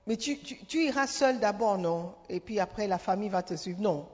Mais 0.05 0.17
tu 0.17 0.83
iras 0.83 1.07
seul 1.07 1.39
d'abord, 1.39 1.77
non? 1.77 2.15
Et 2.29 2.39
puis 2.39 2.59
après, 2.59 2.87
la 2.87 2.97
famille 2.97 3.29
va 3.29 3.43
te 3.43 3.55
suivre. 3.55 3.81
Non. 3.81 4.07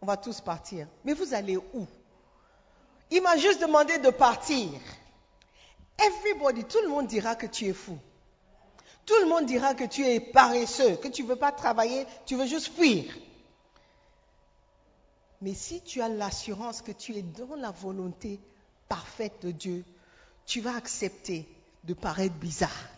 On 0.00 0.06
va 0.06 0.16
tous 0.16 0.40
partir. 0.40 0.86
Mais 1.04 1.12
vous 1.12 1.34
allez 1.34 1.56
où? 1.56 1.86
Il 3.10 3.22
m'a 3.22 3.36
juste 3.36 3.60
demandé 3.60 3.98
de 3.98 4.10
partir. 4.10 4.68
Everybody, 5.98 6.64
tout 6.64 6.80
le 6.82 6.88
monde 6.88 7.06
dira 7.06 7.34
que 7.34 7.46
tu 7.46 7.66
es 7.66 7.72
fou. 7.72 7.98
Tout 9.06 9.18
le 9.20 9.26
monde 9.26 9.46
dira 9.46 9.74
que 9.74 9.84
tu 9.84 10.04
es 10.06 10.20
paresseux, 10.20 10.96
que 10.96 11.08
tu 11.08 11.22
ne 11.22 11.28
veux 11.28 11.36
pas 11.36 11.50
travailler, 11.50 12.06
tu 12.26 12.36
veux 12.36 12.46
juste 12.46 12.68
fuir. 12.68 13.04
Mais 15.40 15.54
si 15.54 15.80
tu 15.80 16.02
as 16.02 16.08
l'assurance 16.08 16.82
que 16.82 16.92
tu 16.92 17.16
es 17.16 17.22
dans 17.22 17.54
la 17.56 17.70
volonté 17.70 18.38
parfaite 18.88 19.40
de 19.42 19.50
Dieu, 19.50 19.84
tu 20.48 20.62
vas 20.62 20.74
accepter 20.76 21.46
de 21.84 21.92
paraître 21.92 22.34
bizarre. 22.34 22.88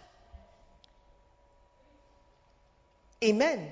Amen. 3.23 3.71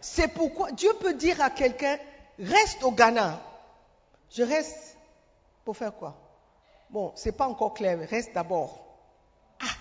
C'est 0.00 0.28
pourquoi 0.28 0.72
Dieu 0.72 0.92
peut 0.94 1.14
dire 1.14 1.40
à 1.40 1.48
quelqu'un, 1.48 1.98
reste 2.40 2.82
au 2.82 2.90
Ghana. 2.90 3.40
Je 4.30 4.42
reste 4.42 4.96
pour 5.64 5.76
faire 5.76 5.94
quoi? 5.94 6.16
Bon, 6.90 7.12
c'est 7.14 7.32
pas 7.32 7.46
encore 7.46 7.74
clair, 7.74 7.96
mais 7.96 8.06
reste 8.06 8.34
d'abord. 8.34 8.84
Ah 9.60 9.76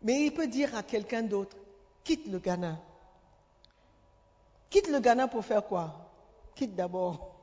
Mais 0.00 0.24
il 0.24 0.32
peut 0.32 0.48
dire 0.48 0.74
à 0.74 0.82
quelqu'un 0.82 1.22
d'autre, 1.22 1.56
quitte 2.02 2.26
le 2.28 2.38
Ghana. 2.38 2.78
Quitte 4.70 4.88
le 4.88 5.00
Ghana 5.00 5.28
pour 5.28 5.44
faire 5.44 5.66
quoi? 5.66 6.10
Quitte 6.54 6.74
d'abord. 6.74 7.34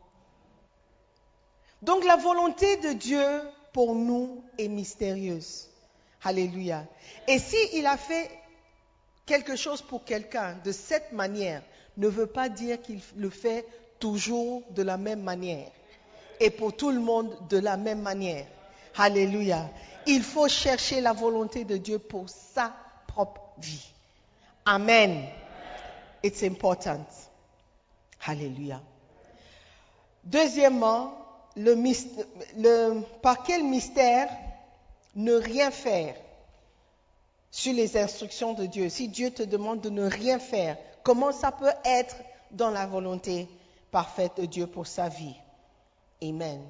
Donc 1.83 2.03
la 2.05 2.15
volonté 2.15 2.77
de 2.77 2.93
Dieu 2.93 3.41
pour 3.77 3.93
nous 3.93 4.43
est 4.57 4.69
mystérieuse. 4.69 5.69
Alléluia. 6.23 6.83
Et 7.27 7.37
s'il 7.37 7.85
a 7.85 7.95
fait 7.95 8.27
quelque 9.23 9.55
chose 9.55 9.83
pour 9.83 10.03
quelqu'un 10.03 10.57
de 10.65 10.71
cette 10.71 11.11
manière, 11.11 11.61
ne 11.95 12.07
veut 12.07 12.25
pas 12.25 12.49
dire 12.49 12.81
qu'il 12.81 12.99
le 13.17 13.29
fait 13.29 13.67
toujours 13.99 14.63
de 14.71 14.81
la 14.81 14.97
même 14.97 15.21
manière. 15.21 15.69
Et 16.39 16.49
pour 16.49 16.75
tout 16.75 16.89
le 16.89 16.99
monde 16.99 17.37
de 17.51 17.59
la 17.59 17.77
même 17.77 18.01
manière. 18.01 18.47
Alléluia. 18.95 19.69
Il 20.07 20.23
faut 20.23 20.47
chercher 20.47 20.99
la 20.99 21.13
volonté 21.13 21.63
de 21.63 21.77
Dieu 21.77 21.99
pour 21.99 22.27
sa 22.29 22.75
propre 23.05 23.43
vie. 23.59 23.91
Amen. 24.65 25.23
It's 26.23 26.41
important. 26.41 27.05
Alléluia. 28.25 28.81
Deuxièmement, 30.23 31.26
le, 31.57 33.01
par 33.21 33.43
quel 33.43 33.63
mystère 33.63 34.29
ne 35.15 35.33
rien 35.33 35.71
faire 35.71 36.15
sur 37.51 37.73
les 37.73 37.97
instructions 37.97 38.53
de 38.53 38.65
Dieu? 38.65 38.89
Si 38.89 39.07
Dieu 39.07 39.31
te 39.31 39.43
demande 39.43 39.81
de 39.81 39.89
ne 39.89 40.09
rien 40.09 40.39
faire, 40.39 40.77
comment 41.03 41.31
ça 41.31 41.51
peut 41.51 41.71
être 41.83 42.15
dans 42.51 42.69
la 42.69 42.85
volonté 42.85 43.47
parfaite 43.91 44.33
de 44.37 44.45
Dieu 44.45 44.67
pour 44.67 44.87
sa 44.87 45.09
vie? 45.09 45.35
Amen. 46.21 46.61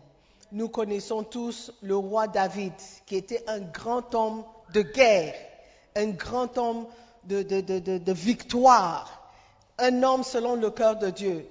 Nous 0.51 0.69
connaissons 0.69 1.23
tous 1.23 1.73
le 1.81 1.95
roi 1.95 2.27
David, 2.27 2.73
qui 3.05 3.17
était 3.17 3.43
un 3.47 3.59
grand 3.59 4.15
homme 4.15 4.43
de 4.73 4.81
guerre, 4.81 5.35
un 5.95 6.07
grand 6.11 6.57
homme 6.57 6.87
de 7.25 8.13
victoire, 8.13 9.29
un 9.77 10.03
homme 10.03 10.23
selon 10.23 10.55
le 10.55 10.71
cœur 10.71 10.95
de 10.95 11.09
Dieu. 11.09 11.45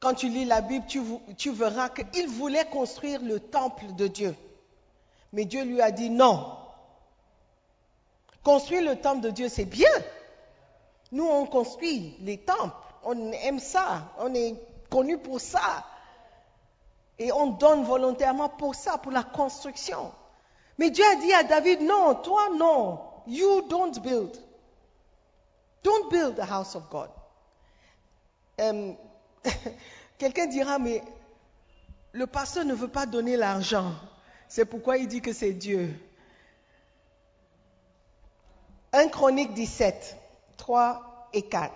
Quand 0.00 0.14
tu 0.14 0.30
lis 0.30 0.46
la 0.46 0.62
Bible, 0.62 0.86
tu, 0.86 1.50
verras 1.52 1.90
qu'il 1.90 2.26
voulait 2.28 2.64
construire 2.64 3.20
le 3.22 3.38
temple 3.38 3.94
de 3.96 4.06
Dieu. 4.06 4.34
Mais 5.32 5.44
Dieu 5.44 5.62
lui 5.62 5.82
a 5.82 5.90
dit 5.90 6.08
non. 6.08 6.56
Construire 8.42 8.82
le 8.82 8.96
temple 8.96 9.20
de 9.20 9.30
Dieu, 9.30 9.50
c'est 9.50 9.66
bien. 9.66 9.90
Nous, 11.12 11.26
on 11.26 11.44
construit 11.44 12.16
les 12.20 12.38
temples. 12.38 12.74
On 13.04 13.32
aime 13.32 13.58
ça. 13.58 14.10
On 14.18 14.34
est 14.34 14.54
connu 14.88 15.18
pour 15.18 15.38
ça. 15.38 15.84
Et 17.18 17.30
on 17.32 17.48
donne 17.48 17.84
volontairement 17.84 18.48
pour 18.48 18.74
ça, 18.74 18.96
pour 18.96 19.12
la 19.12 19.22
construction. 19.22 20.12
Mais 20.78 20.90
Dieu 20.90 21.04
a 21.04 21.16
dit 21.16 21.32
à 21.34 21.42
David, 21.42 21.82
non, 21.82 22.14
toi 22.14 22.48
non. 22.56 23.00
You 23.26 23.68
don't 23.68 24.00
build. 24.00 24.34
Don't 25.82 26.10
build 26.10 26.36
the 26.36 26.50
house 26.50 26.74
of 26.74 26.88
God. 26.88 27.10
Euh, 28.60 28.94
Quelqu'un 30.18 30.46
dira, 30.46 30.78
mais 30.78 31.02
le 32.12 32.26
pasteur 32.26 32.64
ne 32.64 32.74
veut 32.74 32.88
pas 32.88 33.06
donner 33.06 33.36
l'argent. 33.36 33.92
C'est 34.48 34.64
pourquoi 34.64 34.98
il 34.98 35.06
dit 35.06 35.20
que 35.20 35.32
c'est 35.32 35.52
Dieu. 35.52 35.98
1 38.92 39.08
Chronique 39.08 39.54
17, 39.54 40.16
3 40.56 41.28
et 41.32 41.42
4. 41.42 41.72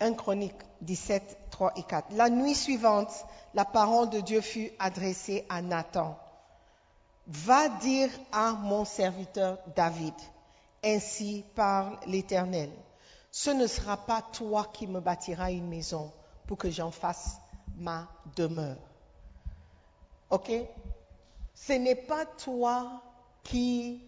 1 0.00 0.14
Chronique 0.14 0.56
17, 0.80 1.38
3 1.50 1.72
et 1.76 1.82
4. 1.84 2.08
La 2.12 2.28
nuit 2.28 2.56
suivante, 2.56 3.12
la 3.54 3.64
parole 3.64 4.10
de 4.10 4.20
Dieu 4.20 4.40
fut 4.40 4.72
adressée 4.80 5.46
à 5.48 5.62
Nathan. 5.62 6.18
Va 7.28 7.68
dire 7.68 8.10
à 8.32 8.52
mon 8.52 8.84
serviteur 8.84 9.58
David, 9.76 10.14
ainsi 10.84 11.44
parle 11.54 11.96
l'Éternel. 12.06 12.70
Ce 13.32 13.48
ne 13.48 13.66
sera 13.66 13.96
pas 13.96 14.20
toi 14.20 14.68
qui 14.74 14.86
me 14.86 15.00
bâtiras 15.00 15.50
une 15.50 15.66
maison 15.66 16.12
pour 16.46 16.58
que 16.58 16.70
j'en 16.70 16.90
fasse 16.90 17.38
ma 17.78 18.06
demeure. 18.36 18.76
OK? 20.28 20.52
Ce 21.54 21.72
n'est 21.72 21.94
pas 21.94 22.26
toi 22.26 23.02
qui 23.42 24.02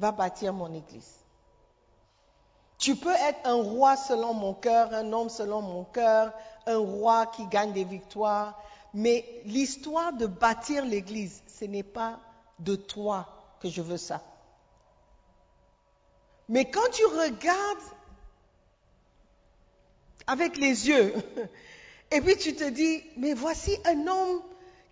va 0.00 0.10
bâtir 0.10 0.52
mon 0.52 0.74
église. 0.74 1.14
Tu 2.76 2.96
peux 2.96 3.14
être 3.14 3.40
un 3.44 3.62
roi 3.62 3.96
selon 3.96 4.34
mon 4.34 4.54
cœur, 4.54 4.92
un 4.92 5.12
homme 5.12 5.28
selon 5.28 5.62
mon 5.62 5.84
cœur, 5.84 6.32
un 6.66 6.78
roi 6.78 7.26
qui 7.26 7.46
gagne 7.46 7.72
des 7.72 7.84
victoires, 7.84 8.60
mais 8.92 9.24
l'histoire 9.44 10.12
de 10.12 10.26
bâtir 10.26 10.84
l'église, 10.84 11.40
ce 11.46 11.66
n'est 11.66 11.84
pas 11.84 12.18
de 12.58 12.74
toi 12.74 13.28
que 13.60 13.68
je 13.68 13.82
veux 13.82 13.96
ça. 13.96 14.22
Mais 16.48 16.70
quand 16.70 16.88
tu 16.92 17.04
regardes 17.04 17.78
avec 20.26 20.56
les 20.56 20.88
yeux, 20.88 21.14
et 22.10 22.20
puis 22.20 22.36
tu 22.36 22.54
te 22.54 22.68
dis, 22.68 23.02
mais 23.16 23.34
voici 23.34 23.76
un 23.84 24.06
homme 24.06 24.42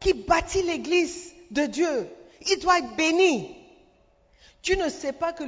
qui 0.01 0.13
bâtit 0.13 0.63
l'église 0.63 1.33
de 1.51 1.67
Dieu, 1.67 2.09
il 2.47 2.59
doit 2.59 2.79
être 2.79 2.97
béni. 2.97 3.57
Tu 4.63 4.77
ne 4.77 4.89
sais 4.89 5.13
pas 5.13 5.33
que 5.33 5.45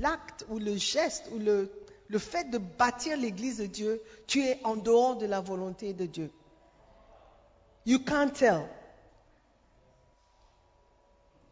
l'acte 0.00 0.46
ou 0.48 0.58
le 0.58 0.76
geste 0.76 1.28
ou 1.32 1.38
le, 1.38 1.70
le 2.08 2.18
fait 2.18 2.50
de 2.50 2.58
bâtir 2.58 3.16
l'église 3.16 3.58
de 3.58 3.66
Dieu, 3.66 4.02
tu 4.26 4.42
es 4.42 4.58
en 4.64 4.76
dehors 4.76 5.16
de 5.16 5.26
la 5.26 5.40
volonté 5.40 5.92
de 5.92 6.06
Dieu. 6.06 6.30
You 7.84 8.00
can't 8.00 8.32
tell. 8.32 8.68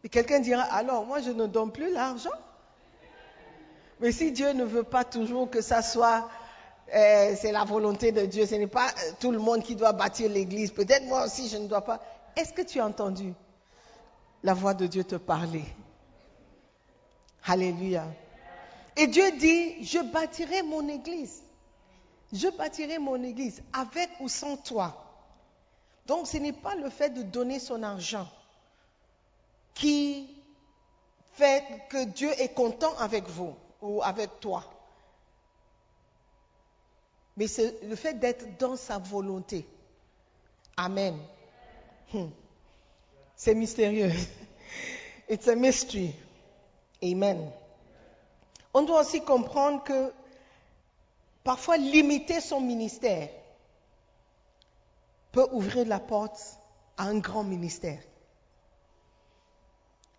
Et 0.03 0.09
quelqu'un 0.09 0.39
dira, 0.39 0.63
alors 0.63 1.05
moi 1.05 1.21
je 1.21 1.31
ne 1.31 1.47
donne 1.47 1.71
plus 1.71 1.91
l'argent. 1.91 2.29
Mais 3.99 4.11
si 4.11 4.31
Dieu 4.31 4.51
ne 4.51 4.63
veut 4.63 4.83
pas 4.83 5.03
toujours 5.03 5.49
que 5.49 5.61
ça 5.61 5.81
soit, 5.81 6.29
euh, 6.93 7.35
c'est 7.39 7.51
la 7.51 7.63
volonté 7.63 8.11
de 8.11 8.25
Dieu, 8.25 8.45
ce 8.45 8.55
n'est 8.55 8.67
pas 8.67 8.87
euh, 8.87 9.11
tout 9.19 9.31
le 9.31 9.39
monde 9.39 9.63
qui 9.63 9.75
doit 9.75 9.93
bâtir 9.93 10.29
l'église, 10.29 10.71
peut-être 10.71 11.05
moi 11.05 11.25
aussi 11.25 11.47
je 11.49 11.57
ne 11.57 11.67
dois 11.67 11.81
pas. 11.81 12.01
Est-ce 12.35 12.53
que 12.53 12.61
tu 12.61 12.79
as 12.79 12.85
entendu 12.85 13.33
la 14.43 14.53
voix 14.53 14.73
de 14.73 14.85
Dieu 14.85 15.03
te 15.03 15.15
parler? 15.15 15.63
Alléluia. 17.45 18.05
Et 18.97 19.07
Dieu 19.07 19.31
dit, 19.37 19.83
je 19.85 19.99
bâtirai 19.99 20.61
mon 20.63 20.87
église. 20.87 21.41
Je 22.33 22.47
bâtirai 22.49 22.97
mon 22.97 23.21
église 23.23 23.61
avec 23.73 24.09
ou 24.19 24.27
sans 24.27 24.57
toi. 24.57 25.05
Donc 26.05 26.27
ce 26.27 26.37
n'est 26.37 26.53
pas 26.53 26.75
le 26.75 26.89
fait 26.89 27.09
de 27.09 27.21
donner 27.21 27.59
son 27.59 27.81
argent 27.83 28.27
qui 29.73 30.29
fait 31.33 31.63
que 31.89 32.05
Dieu 32.05 32.29
est 32.39 32.53
content 32.53 32.95
avec 32.97 33.27
vous 33.27 33.55
ou 33.85 34.01
avec 34.03 34.39
toi. 34.39 34.63
mais 37.37 37.47
c'est 37.47 37.83
le 37.83 37.95
fait 37.95 38.13
d'être 38.13 38.57
dans 38.57 38.75
sa 38.75 38.97
volonté. 38.97 39.67
Amen. 40.77 41.17
Hmm. 42.13 42.29
C'est 43.35 43.55
mystérieux. 43.55 44.11
It's 45.29 45.47
a 45.47 45.55
mystery. 45.55 46.15
Amen. 47.03 47.51
On 48.73 48.83
doit 48.83 49.01
aussi 49.01 49.21
comprendre 49.21 49.83
que 49.83 50.13
parfois 51.43 51.77
limiter 51.77 52.39
son 52.39 52.61
ministère 52.61 53.29
peut 55.31 55.47
ouvrir 55.51 55.85
la 55.85 55.99
porte 55.99 56.39
à 56.97 57.03
un 57.03 57.19
grand 57.19 57.43
ministère. 57.43 57.99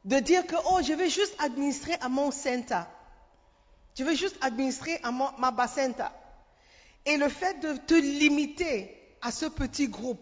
De 0.05 0.19
dire 0.21 0.47
que, 0.47 0.57
oh, 0.71 0.81
je 0.83 0.93
vais 0.93 1.09
juste 1.09 1.35
administrer 1.39 1.95
à 2.01 2.09
mon 2.09 2.31
centre. 2.31 2.87
Je 3.97 4.05
vais 4.05 4.15
juste 4.15 4.37
administrer 4.43 5.01
à 5.03 5.11
mon, 5.11 5.31
ma 5.39 5.51
bacenta. 5.51 6.13
Et 7.05 7.17
le 7.17 7.29
fait 7.29 7.61
de 7.61 7.77
te 7.77 7.95
limiter 7.95 9.17
à 9.23 9.31
ce 9.31 9.47
petit 9.47 9.89
groupe, 9.89 10.21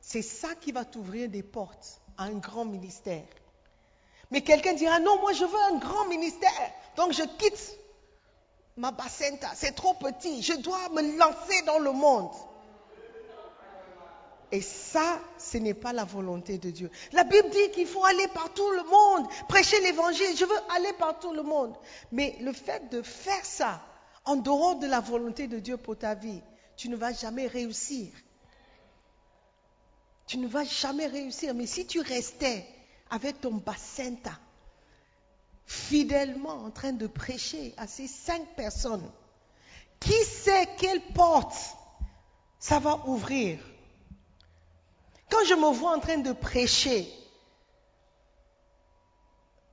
c'est 0.00 0.22
ça 0.22 0.54
qui 0.56 0.72
va 0.72 0.84
t'ouvrir 0.84 1.28
des 1.28 1.42
portes 1.42 2.00
à 2.16 2.24
un 2.24 2.32
grand 2.32 2.64
ministère. 2.64 3.24
Mais 4.30 4.40
quelqu'un 4.40 4.72
dira, 4.72 4.98
non, 4.98 5.20
moi 5.20 5.32
je 5.32 5.44
veux 5.44 5.60
un 5.72 5.78
grand 5.78 6.06
ministère, 6.06 6.72
donc 6.96 7.12
je 7.12 7.22
quitte 7.38 7.78
ma 8.76 8.90
bacenta, 8.90 9.50
c'est 9.54 9.72
trop 9.72 9.94
petit, 9.94 10.42
je 10.42 10.54
dois 10.54 10.88
me 10.88 11.16
lancer 11.18 11.62
dans 11.66 11.78
le 11.78 11.92
monde. 11.92 12.32
Et 14.52 14.60
ça, 14.60 15.18
ce 15.38 15.56
n'est 15.56 15.72
pas 15.72 15.94
la 15.94 16.04
volonté 16.04 16.58
de 16.58 16.70
Dieu. 16.70 16.90
La 17.12 17.24
Bible 17.24 17.48
dit 17.48 17.70
qu'il 17.72 17.86
faut 17.86 18.04
aller 18.04 18.28
par 18.28 18.52
tout 18.52 18.70
le 18.70 18.84
monde, 18.84 19.26
prêcher 19.48 19.80
l'évangile. 19.80 20.36
Je 20.36 20.44
veux 20.44 20.60
aller 20.76 20.92
par 20.98 21.18
tout 21.18 21.32
le 21.32 21.42
monde. 21.42 21.74
Mais 22.12 22.36
le 22.42 22.52
fait 22.52 22.90
de 22.90 23.00
faire 23.00 23.44
ça 23.46 23.82
en 24.26 24.36
dehors 24.36 24.76
de 24.76 24.86
la 24.86 25.00
volonté 25.00 25.48
de 25.48 25.58
Dieu 25.58 25.78
pour 25.78 25.96
ta 25.96 26.14
vie, 26.14 26.42
tu 26.76 26.90
ne 26.90 26.96
vas 26.96 27.14
jamais 27.14 27.46
réussir. 27.46 28.12
Tu 30.26 30.36
ne 30.36 30.46
vas 30.46 30.64
jamais 30.64 31.06
réussir. 31.06 31.54
Mais 31.54 31.66
si 31.66 31.86
tu 31.86 32.00
restais 32.00 32.66
avec 33.08 33.40
ton 33.40 33.54
bacenta, 33.54 34.38
fidèlement 35.64 36.64
en 36.64 36.70
train 36.70 36.92
de 36.92 37.06
prêcher 37.06 37.72
à 37.78 37.86
ces 37.86 38.06
cinq 38.06 38.44
personnes, 38.54 39.10
qui 39.98 40.24
sait 40.24 40.68
quelle 40.76 41.00
porte 41.14 41.56
ça 42.58 42.78
va 42.78 43.02
ouvrir? 43.06 43.58
Quand 45.32 45.46
je 45.46 45.54
me 45.54 45.72
vois 45.72 45.96
en 45.96 45.98
train 45.98 46.18
de 46.18 46.32
prêcher, 46.34 47.10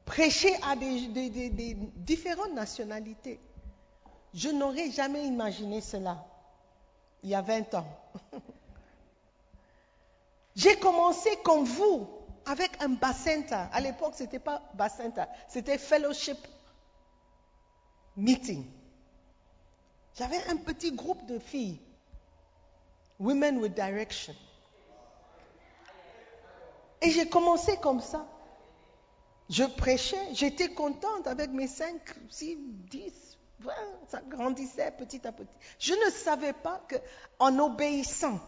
prêcher 0.05 0.55
à 0.63 0.77
des, 0.77 1.75
différentes 1.97 2.53
nationalités, 2.53 3.41
je 4.33 4.47
n'aurais 4.47 4.89
jamais 4.89 5.25
imaginé 5.25 5.81
cela 5.81 6.25
il 7.23 7.31
y 7.31 7.35
a 7.35 7.41
20 7.41 7.73
ans. 7.73 7.87
J'ai 10.55 10.79
commencé 10.79 11.29
comme 11.43 11.65
vous, 11.65 12.07
avec 12.45 12.81
un 12.81 12.89
bacenta. 12.89 13.69
À 13.73 13.81
l'époque, 13.81 14.13
ce 14.15 14.23
n'était 14.23 14.39
pas 14.39 14.61
bacenta, 14.75 15.27
c'était 15.49 15.77
fellowship 15.77 16.37
meeting. 18.15 18.65
J'avais 20.15 20.41
un 20.47 20.55
petit 20.55 20.93
groupe 20.93 21.25
de 21.25 21.37
filles, 21.37 21.81
Women 23.19 23.57
with 23.57 23.73
Direction. 23.73 24.33
Et 27.01 27.11
j'ai 27.11 27.27
commencé 27.29 27.77
comme 27.77 28.01
ça. 28.01 28.25
Je 29.49 29.63
prêchais, 29.63 30.27
j'étais 30.33 30.69
contente 30.69 31.25
avec 31.25 31.49
mes 31.51 31.67
5, 31.67 31.95
6, 32.29 32.57
10, 32.91 33.11
20, 33.61 33.71
ça 34.09 34.21
grandissait 34.27 34.91
petit 34.91 35.25
à 35.25 35.31
petit. 35.31 35.49
Je 35.79 35.93
ne 35.93 36.11
savais 36.11 36.53
pas 36.53 36.81
qu'en 36.89 37.57
obéissant 37.59 38.39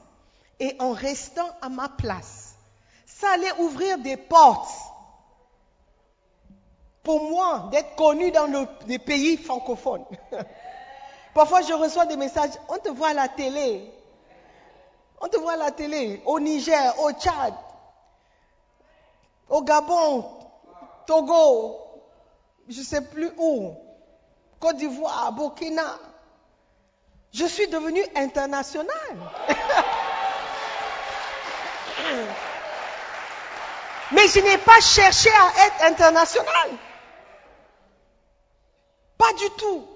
et 0.60 0.76
en 0.80 0.92
restant 0.92 1.50
à 1.62 1.70
ma 1.70 1.90
place, 1.90 2.54
ça 3.08 3.32
allait 3.32 3.52
ouvrir 3.60 3.98
des 3.98 4.16
portes 4.16 4.70
pour 7.02 7.30
moi 7.32 7.70
d'être 7.72 7.96
connue 7.96 8.32
dans 8.32 8.46
le- 8.46 8.68
les 8.88 9.00
pays 9.00 9.38
francophones. 9.38 10.06
Parfois, 11.34 11.62
je 11.62 11.74
reçois 11.74 12.06
des 12.06 12.16
messages, 12.18 12.52
on 12.70 12.78
te 12.78 12.90
voit 12.90 13.10
à 13.10 13.14
la 13.14 13.28
télé, 13.28 13.92
on 15.20 15.28
te 15.28 15.38
voit 15.38 15.54
à 15.54 15.58
la 15.58 15.72
télé, 15.72 16.22
au 16.26 16.40
Niger, 16.40 16.94
au 17.00 17.12
Tchad, 17.14 17.56
au 19.52 19.62
Gabon, 19.62 20.26
Togo, 21.06 21.78
je 22.68 22.80
ne 22.80 22.86
sais 22.86 23.02
plus 23.02 23.30
où, 23.38 23.76
Côte 24.60 24.78
d'Ivoire, 24.78 25.32
Burkina. 25.34 26.00
Je 27.34 27.46
suis 27.46 27.68
devenue 27.68 28.04
internationale. 28.16 29.18
Mais 34.12 34.28
je 34.28 34.40
n'ai 34.40 34.58
pas 34.58 34.80
cherché 34.82 35.30
à 35.30 35.68
être 35.68 35.84
internationale. 35.92 36.72
Pas 39.18 39.34
du 39.34 39.50
tout. 39.58 39.88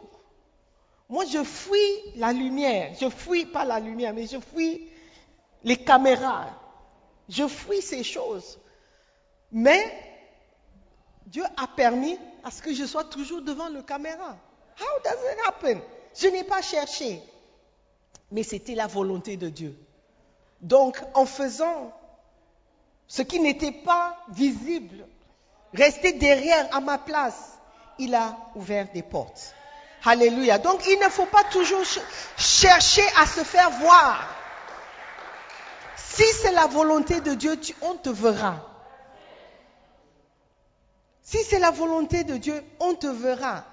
Moi, 1.09 1.25
je 1.25 1.43
fuis 1.43 2.13
la 2.15 2.31
lumière. 2.31 2.93
Je 2.99 3.09
fuis 3.09 3.45
pas 3.45 3.65
la 3.65 3.79
lumière, 3.79 4.13
mais 4.13 4.25
je 4.27 4.37
fuis 4.39 4.89
les 5.63 5.77
caméras. 5.77 6.47
Je 7.27 7.45
fuis 7.47 7.81
ces 7.81 8.03
choses. 8.03 8.57
Mais 9.57 9.81
Dieu 11.27 11.43
a 11.55 11.65
permis 11.65 12.19
à 12.43 12.51
ce 12.51 12.61
que 12.61 12.73
je 12.73 12.83
sois 12.85 13.05
toujours 13.05 13.41
devant 13.41 13.69
le 13.69 13.81
caméra. 13.81 14.35
How 14.77 15.01
does 15.01 15.13
it 15.31 15.39
happen? 15.47 15.81
Je 16.13 16.27
n'ai 16.27 16.43
pas 16.43 16.61
cherché. 16.61 17.21
Mais 18.31 18.43
c'était 18.43 18.75
la 18.75 18.87
volonté 18.87 19.37
de 19.37 19.47
Dieu. 19.47 19.73
Donc, 20.59 21.01
en 21.13 21.25
faisant 21.25 21.93
ce 23.07 23.21
qui 23.21 23.39
n'était 23.39 23.71
pas 23.71 24.17
visible, 24.29 25.07
rester 25.73 26.11
derrière 26.11 26.67
à 26.75 26.81
ma 26.81 26.97
place, 26.97 27.53
il 27.97 28.13
a 28.13 28.37
ouvert 28.55 28.91
des 28.93 29.03
portes. 29.03 29.53
Alléluia. 30.03 30.59
Donc, 30.59 30.85
il 30.85 30.99
ne 30.99 31.07
faut 31.09 31.27
pas 31.27 31.45
toujours 31.45 31.85
ch- 31.85 32.03
chercher 32.37 33.05
à 33.21 33.25
se 33.25 33.43
faire 33.45 33.69
voir. 33.71 34.27
Si 35.95 36.23
c'est 36.41 36.51
la 36.51 36.67
volonté 36.67 37.21
de 37.21 37.33
Dieu, 37.35 37.57
on 37.81 37.95
te 37.95 38.09
verra. 38.09 38.74
Si 41.25 41.43
c'est 41.43 41.57
la 41.57 41.71
volonté 41.71 42.23
de 42.23 42.37
Dieu, 42.37 42.63
on 42.79 42.93
te 42.93 43.07
verra. 43.07 43.65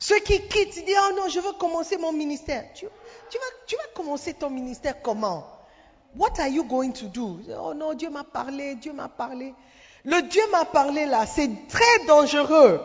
Ceux 0.00 0.18
qui 0.18 0.40
quittent, 0.48 0.76
ils 0.76 0.84
disent, 0.84 0.96
oh 1.08 1.14
non, 1.14 1.28
je 1.28 1.38
veux 1.38 1.52
commencer 1.52 1.96
mon 1.96 2.12
ministère. 2.12 2.64
Tu, 2.74 2.86
vas, 2.86 3.40
vas 3.70 3.92
commencer 3.94 4.34
ton 4.34 4.50
ministère 4.50 5.00
comment? 5.00 5.46
What 6.16 6.40
are 6.40 6.48
you 6.48 6.64
going 6.64 6.90
to 6.90 7.06
do? 7.06 7.38
Oh 7.56 7.72
non, 7.72 7.94
Dieu 7.94 8.10
m'a 8.10 8.24
parlé, 8.24 8.74
Dieu 8.74 8.92
m'a 8.92 9.08
parlé. 9.08 9.54
Le 10.04 10.22
Dieu 10.22 10.42
m'a 10.50 10.64
parlé 10.64 11.06
là, 11.06 11.24
c'est 11.24 11.48
très 11.68 12.04
dangereux. 12.06 12.80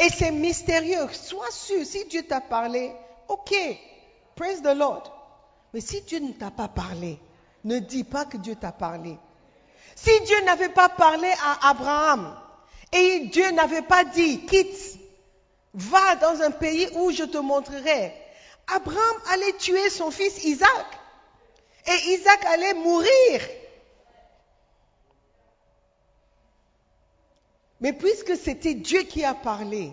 Et 0.00 0.08
c'est 0.08 0.32
mystérieux. 0.32 1.06
Sois 1.12 1.50
sûr, 1.52 1.86
si 1.86 2.04
Dieu 2.06 2.24
t'a 2.24 2.40
parlé, 2.40 2.92
ok, 3.28 3.54
praise 4.34 4.62
the 4.62 4.74
Lord. 4.74 5.04
Mais 5.72 5.80
si 5.80 6.00
Dieu 6.00 6.18
ne 6.18 6.32
t'a 6.32 6.50
pas 6.50 6.68
parlé, 6.68 7.20
ne 7.62 7.78
dis 7.78 8.02
pas 8.02 8.24
que 8.24 8.36
Dieu 8.36 8.56
t'a 8.56 8.72
parlé. 8.72 9.16
Si 9.94 10.10
Dieu 10.22 10.42
n'avait 10.44 10.70
pas 10.70 10.88
parlé 10.88 11.30
à 11.44 11.70
Abraham 11.70 12.34
et 12.92 13.20
Dieu 13.26 13.50
n'avait 13.52 13.82
pas 13.82 14.04
dit, 14.04 14.44
quitte, 14.46 14.98
va 15.74 16.16
dans 16.16 16.42
un 16.42 16.50
pays 16.50 16.88
où 16.94 17.10
je 17.10 17.24
te 17.24 17.38
montrerai, 17.38 18.14
Abraham 18.66 19.16
allait 19.30 19.56
tuer 19.58 19.90
son 19.90 20.10
fils 20.10 20.44
Isaac 20.44 20.86
et 21.86 22.12
Isaac 22.12 22.44
allait 22.44 22.74
mourir. 22.74 23.40
Mais 27.80 27.92
puisque 27.92 28.36
c'était 28.36 28.74
Dieu 28.74 29.02
qui 29.02 29.24
a 29.24 29.34
parlé, 29.34 29.92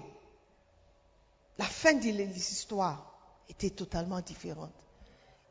la 1.58 1.66
fin 1.66 1.94
de 1.94 2.10
l'histoire 2.10 3.12
était 3.50 3.72
totalement 3.72 4.22
différente. 4.22 4.72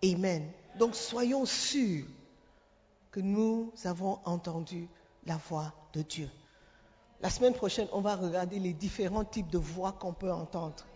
Amen. 0.04 0.48
Donc 0.76 0.94
soyons 0.94 1.44
sûrs 1.44 2.06
que 3.10 3.20
nous 3.20 3.72
avons 3.84 4.20
entendu 4.24 4.88
la 5.26 5.36
voix 5.36 5.74
de 5.92 6.02
Dieu. 6.02 6.30
La 7.20 7.30
semaine 7.30 7.54
prochaine, 7.54 7.88
on 7.92 8.00
va 8.00 8.14
regarder 8.16 8.58
les 8.58 8.72
différents 8.72 9.24
types 9.24 9.50
de 9.50 9.58
voix 9.58 9.92
qu'on 9.92 10.12
peut 10.12 10.32
entendre. 10.32 10.86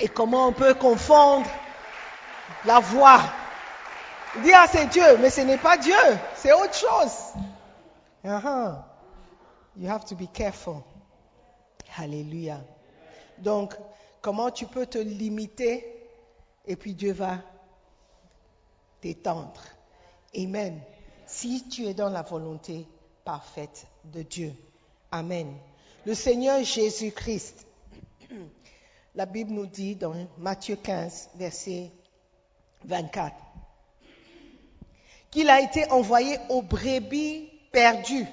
Et 0.00 0.08
comment 0.08 0.48
on 0.48 0.52
peut 0.52 0.74
confondre 0.74 1.46
la 2.64 2.80
voix. 2.80 3.20
Dire 4.42 4.56
ah, 4.58 4.66
c'est 4.70 4.86
Dieu, 4.86 5.16
mais 5.18 5.30
ce 5.30 5.42
n'est 5.42 5.58
pas 5.58 5.76
Dieu, 5.76 5.94
c'est 6.34 6.52
autre 6.52 6.74
chose. 6.74 7.12
Uh-huh. 8.24 8.82
You 9.76 9.88
have 9.88 10.04
to 10.06 10.16
be 10.16 10.26
careful. 10.32 10.82
Alléluia. 11.96 12.60
Donc, 13.38 13.74
comment 14.20 14.50
tu 14.50 14.66
peux 14.66 14.86
te 14.86 14.98
limiter 14.98 15.94
et 16.66 16.76
puis 16.76 16.94
Dieu 16.94 17.12
va 17.12 17.38
t'étendre. 19.00 19.60
Amen. 20.36 20.80
Si 21.26 21.68
tu 21.68 21.84
es 21.84 21.94
dans 21.94 22.08
la 22.08 22.22
volonté 22.22 22.88
parfaite 23.24 23.86
de 24.04 24.22
Dieu. 24.22 24.52
Amen. 25.14 25.56
Le 26.06 26.12
Seigneur 26.12 26.64
Jésus-Christ, 26.64 27.64
la 29.14 29.26
Bible 29.26 29.52
nous 29.52 29.66
dit 29.66 29.94
dans 29.94 30.12
Matthieu 30.38 30.74
15, 30.74 31.30
verset 31.36 31.92
24. 32.84 33.32
Qu'il 35.30 35.48
a 35.50 35.60
été 35.60 35.88
envoyé 35.92 36.36
aux 36.48 36.62
brebis 36.62 37.48
perdues 37.70 38.26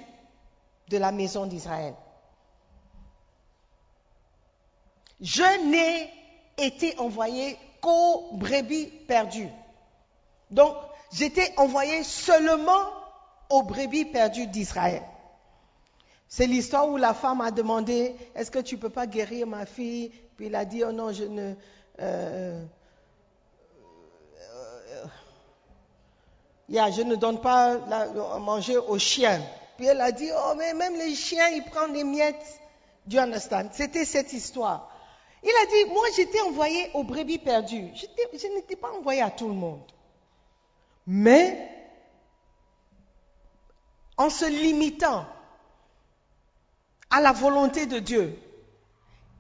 de 0.90 0.98
la 0.98 1.12
maison 1.12 1.46
d'Israël. 1.46 1.94
Je 5.20 5.70
n'ai 5.70 6.10
été 6.58 6.98
envoyé 6.98 7.60
qu'aux 7.80 8.32
brebis 8.38 8.88
perdues. 9.08 9.52
Donc, 10.50 10.76
j'étais 11.12 11.54
envoyé 11.58 12.04
seulement 12.04 12.90
aux 13.52 13.62
brebis 13.62 14.06
perdues 14.06 14.48
d'Israël. 14.48 15.04
C'est 16.34 16.48
l'histoire 16.48 16.88
où 16.88 16.96
la 16.96 17.14
femme 17.14 17.42
a 17.42 17.52
demandé, 17.52 18.16
est-ce 18.36 18.50
que 18.50 18.60
tu 18.60 18.78
peux 18.78 18.90
pas 18.90 19.06
guérir 19.06 19.46
ma 19.46 19.66
fille? 19.66 20.14
Puis 20.38 20.46
il 20.46 20.56
a 20.56 20.64
dit, 20.64 20.82
oh 20.82 20.94
non, 20.94 21.12
je 21.12 21.26
ne... 21.26 21.56
euh, 22.00 22.64
euh, 24.80 25.06
je 26.70 27.02
ne 27.02 27.16
donne 27.16 27.42
pas 27.42 27.74
à 27.74 28.40
manger 28.40 28.78
aux 28.78 28.98
chiens. 28.98 29.42
Puis 29.76 29.88
elle 29.88 30.00
a 30.00 30.14
dit, 30.14 30.30
oh 30.34 30.54
mais 30.58 30.74
même 30.74 30.96
les 30.96 31.16
chiens, 31.16 31.50
ils 31.50 31.66
prennent 31.66 31.92
les 31.92 32.06
miettes. 32.06 32.62
Do 33.06 33.18
you? 33.18 33.34
C'était 33.74 34.06
cette 34.06 34.32
histoire. 34.32 34.90
Il 35.44 35.50
a 35.50 35.66
dit, 35.66 35.92
moi 35.92 36.06
j'étais 36.16 36.40
envoyé 36.44 36.92
aux 36.94 37.04
brebis 37.04 37.40
perdues. 37.40 37.90
Je 37.94 38.48
n'étais 38.56 38.78
pas 38.78 38.92
envoyé 38.94 39.22
à 39.22 39.32
tout 39.32 39.50
le 39.50 39.54
monde. 39.54 39.84
Mais, 41.06 41.68
en 44.16 44.30
se 44.30 44.46
limitant 44.46 45.26
à 47.12 47.22
la 47.22 47.34
volonté 47.34 47.86
de 47.86 48.00
Dieu, 48.00 48.38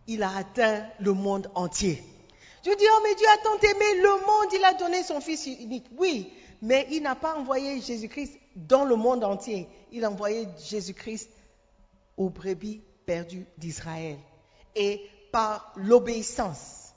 il 0.08 0.24
a 0.24 0.36
atteint 0.36 0.86
le 1.00 1.14
monde 1.14 1.50
entier. 1.56 2.04
Je 2.64 2.70
dis, 2.70 2.86
oh 2.94 3.00
mais 3.04 3.16
Dieu 3.16 3.26
a 3.34 3.38
tant 3.38 3.58
aimé 3.58 4.02
le 4.02 4.12
monde, 4.26 4.54
il 4.54 4.64
a 4.64 4.74
donné 4.74 5.04
son 5.04 5.20
Fils 5.20 5.48
unique. 5.48 5.88
Oui, 5.98 6.32
mais 6.62 6.88
il 6.92 7.02
n'a 7.02 7.16
pas 7.16 7.36
envoyé 7.36 7.82
Jésus-Christ 7.82 8.38
dans 8.56 8.86
le 8.86 8.96
monde 8.96 9.24
entier. 9.24 9.68
Il 9.92 10.06
a 10.06 10.12
envoyé 10.12 10.48
Jésus-Christ 10.64 11.30
aux 12.18 12.30
brebis 12.30 12.82
perdues 13.06 13.48
d'Israël. 13.58 14.18
Et 14.76 15.02
par 15.32 15.74
l'obéissance, 15.76 16.94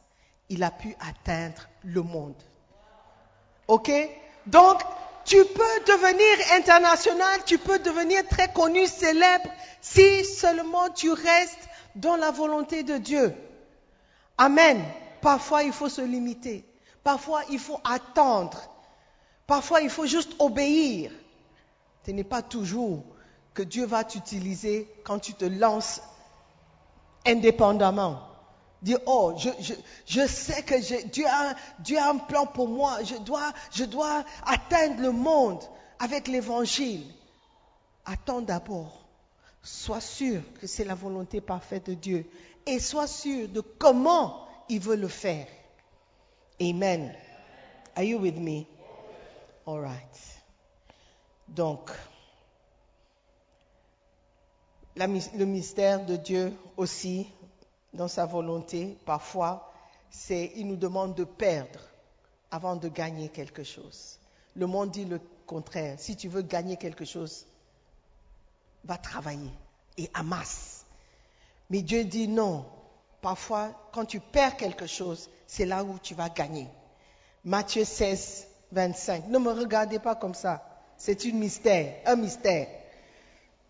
il 0.51 0.63
a 0.63 0.71
pu 0.71 0.95
atteindre 1.01 1.69
le 1.83 2.03
monde. 2.03 2.43
OK? 3.69 3.91
Donc, 4.47 4.83
tu 5.25 5.37
peux 5.37 5.81
devenir 5.87 6.57
international, 6.57 7.41
tu 7.47 7.59
peux 7.59 7.79
devenir 7.79 8.27
très 8.29 8.53
connu, 8.53 8.87
célèbre, 8.87 9.51
si 9.81 10.25
seulement 10.25 10.91
tu 10.91 11.11
restes 11.11 11.69
dans 11.95 12.17
la 12.17 12.31
volonté 12.31 12.83
de 12.83 12.99
Dieu. 12.99 13.35
Amen. 14.39 14.83
Parfois, 15.21 15.63
il 15.63 15.73
faut 15.73 15.89
se 15.89 16.03
limiter. 16.03 16.65
Parfois, 17.03 17.43
il 17.51 17.59
faut 17.59 17.81
attendre. 17.85 18.59
Parfois, 19.47 19.81
il 19.81 19.91
faut 19.91 20.07
juste 20.07 20.33
obéir. 20.39 21.11
Ce 22.05 22.11
n'est 22.11 22.25
pas 22.25 22.43
toujours 22.43 23.05
que 23.55 23.63
Dieu 23.63 23.87
va 23.87 24.05
t'utiliser 24.05 24.89
quand 25.05 25.19
tu 25.19 25.33
te 25.35 25.45
lances 25.45 26.03
indépendamment. 27.27 28.34
Dire, 28.85 28.99
oh, 29.07 29.33
je, 29.39 29.49
je, 29.61 29.73
je 30.05 30.27
sais 30.27 30.63
que 30.63 30.75
Dieu, 31.09 31.25
a, 31.27 31.55
Dieu 31.79 31.97
a 31.97 32.11
un 32.11 32.19
plan 32.19 32.45
pour 32.45 32.69
moi. 32.69 33.03
Je 33.03 33.17
dois, 33.17 33.51
je 33.73 33.85
dois 33.85 34.25
atteindre 34.45 35.01
le 35.01 35.11
monde 35.11 35.63
avec 35.99 36.29
l'évangile. 36.29 37.03
Attends 38.05 38.43
d'abord. 38.43 39.07
Sois 39.63 40.03
sûr 40.03 40.43
que 40.61 40.67
c'est 40.67 40.85
la 40.85 40.95
volonté 40.95 41.41
parfaite 41.41 41.87
de 41.87 41.95
Dieu. 41.95 42.27
Et 42.67 42.79
sois 42.79 43.07
sûr 43.07 43.49
de 43.49 43.63
comment 43.63 44.47
il 44.69 44.81
veut 44.81 44.97
le 44.97 45.09
faire. 45.09 45.47
Amen. 46.61 47.15
Are 47.97 48.05
you 48.05 48.19
with 48.19 48.37
me? 48.37 48.67
All 49.67 49.81
right. 49.81 50.43
Donc, 51.49 51.91
le 54.97 55.45
mystère 55.47 56.05
de 56.05 56.17
Dieu 56.17 56.53
aussi, 56.77 57.27
dans 57.95 58.09
sa 58.09 58.27
volonté, 58.27 58.97
parfois, 59.07 59.73
c'est 60.11 60.53
il 60.57 60.67
nous 60.67 60.77
demande 60.77 61.15
de 61.15 61.25
perdre 61.25 61.81
avant 62.51 62.77
de 62.77 62.89
gagner 62.89 63.29
quelque 63.29 63.65
chose. 63.65 64.19
Le 64.55 64.67
monde 64.67 64.91
dit 64.91 65.05
le 65.05 65.21
contraire. 65.47 65.99
Si 65.99 66.17
tu 66.17 66.29
veux 66.29 66.43
gagner 66.43 66.77
quelque 66.77 67.05
chose, 67.05 67.47
va 68.85 68.97
travailler 68.97 69.51
et 69.97 70.11
amasse. 70.15 70.85
Mais 71.71 71.83
Dieu 71.83 72.05
dit 72.05 72.29
non. 72.29 72.65
Parfois, 73.21 73.71
quand 73.93 74.05
tu 74.05 74.21
perds 74.21 74.57
quelque 74.57 74.87
chose, 74.87 75.31
c'est 75.47 75.65
là 75.65 75.83
où 75.83 75.99
tu 75.99 76.15
vas 76.15 76.29
gagner. 76.29 76.69
Matthieu 77.45 77.85
16, 77.85 78.47
25. 78.73 79.29
Ne 79.29 79.39
me 79.39 79.51
regardez 79.51 79.99
pas 79.99 80.15
comme 80.15 80.35
ça. 80.35 80.63
C'est 80.97 81.25
un 81.27 81.33
mystère, 81.33 81.97
un 82.07 82.17
mystère. 82.17 82.69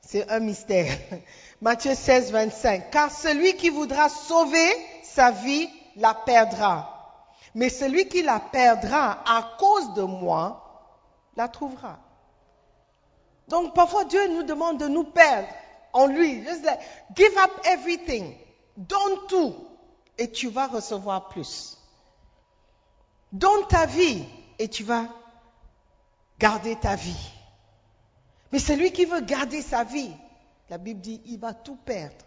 C'est 0.06 0.30
un 0.30 0.40
mystère. 0.40 0.92
Matthieu 1.60 1.94
16, 1.94 2.32
25. 2.32 2.90
Car 2.90 3.10
celui 3.10 3.56
qui 3.56 3.70
voudra 3.70 4.08
sauver 4.08 4.76
sa 5.02 5.30
vie 5.30 5.68
la 5.96 6.14
perdra. 6.14 6.90
Mais 7.54 7.68
celui 7.68 8.08
qui 8.08 8.22
la 8.22 8.40
perdra 8.40 9.22
à 9.26 9.56
cause 9.58 9.94
de 9.94 10.02
moi 10.02 10.60
la 11.36 11.48
trouvera. 11.48 11.98
Donc 13.48 13.74
parfois 13.74 14.04
Dieu 14.04 14.28
nous 14.28 14.42
demande 14.42 14.78
de 14.78 14.88
nous 14.88 15.04
perdre 15.04 15.48
en 15.92 16.06
lui. 16.06 16.44
Give 17.14 17.38
up 17.38 17.52
everything. 17.64 18.34
Donne 18.76 19.18
tout 19.28 19.54
et 20.18 20.30
tu 20.30 20.48
vas 20.48 20.66
recevoir 20.66 21.28
plus. 21.28 21.78
Donne 23.32 23.66
ta 23.68 23.86
vie 23.86 24.24
et 24.58 24.68
tu 24.68 24.84
vas 24.84 25.06
garder 26.38 26.76
ta 26.76 26.96
vie. 26.96 27.33
Mais 28.54 28.60
celui 28.60 28.92
qui 28.92 29.04
veut 29.04 29.20
garder 29.20 29.62
sa 29.62 29.82
vie, 29.82 30.12
la 30.70 30.78
Bible 30.78 31.00
dit, 31.00 31.20
il 31.26 31.40
va 31.40 31.52
tout 31.52 31.74
perdre. 31.74 32.24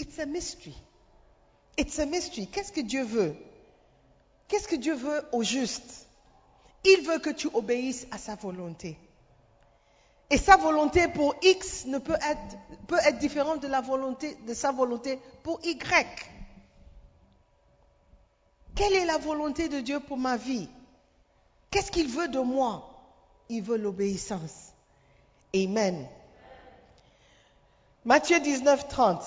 It's 0.00 0.18
a 0.18 0.26
mystery. 0.26 0.74
It's 1.78 2.00
a 2.00 2.06
mystery. 2.06 2.48
Qu'est-ce 2.48 2.72
que 2.72 2.80
Dieu 2.80 3.04
veut? 3.04 3.36
Qu'est-ce 4.48 4.66
que 4.66 4.74
Dieu 4.74 4.96
veut 4.96 5.22
au 5.30 5.44
juste? 5.44 6.08
Il 6.84 7.06
veut 7.06 7.20
que 7.20 7.30
tu 7.30 7.48
obéisses 7.54 8.08
à 8.10 8.18
sa 8.18 8.34
volonté. 8.34 8.98
Et 10.28 10.38
sa 10.38 10.56
volonté 10.56 11.06
pour 11.06 11.36
X 11.40 11.86
ne 11.86 11.98
peut 11.98 12.18
être, 12.28 12.58
peut 12.88 12.98
être 13.06 13.18
différente 13.20 13.62
de 13.62 13.68
la 13.68 13.82
volonté, 13.82 14.34
de 14.44 14.54
sa 14.54 14.72
volonté 14.72 15.20
pour 15.44 15.60
Y. 15.62 15.78
Quelle 18.74 18.94
est 18.94 19.04
la 19.04 19.18
volonté 19.18 19.68
de 19.68 19.78
Dieu 19.78 20.00
pour 20.00 20.18
ma 20.18 20.36
vie? 20.36 20.68
Qu'est-ce 21.70 21.92
qu'il 21.92 22.08
veut 22.08 22.26
de 22.26 22.40
moi? 22.40 22.90
Il 23.48 23.62
veut 23.62 23.78
l'obéissance. 23.78 24.69
Amen. 25.54 26.06
Matthieu 28.04 28.40
19, 28.40 28.88
30. 28.88 29.22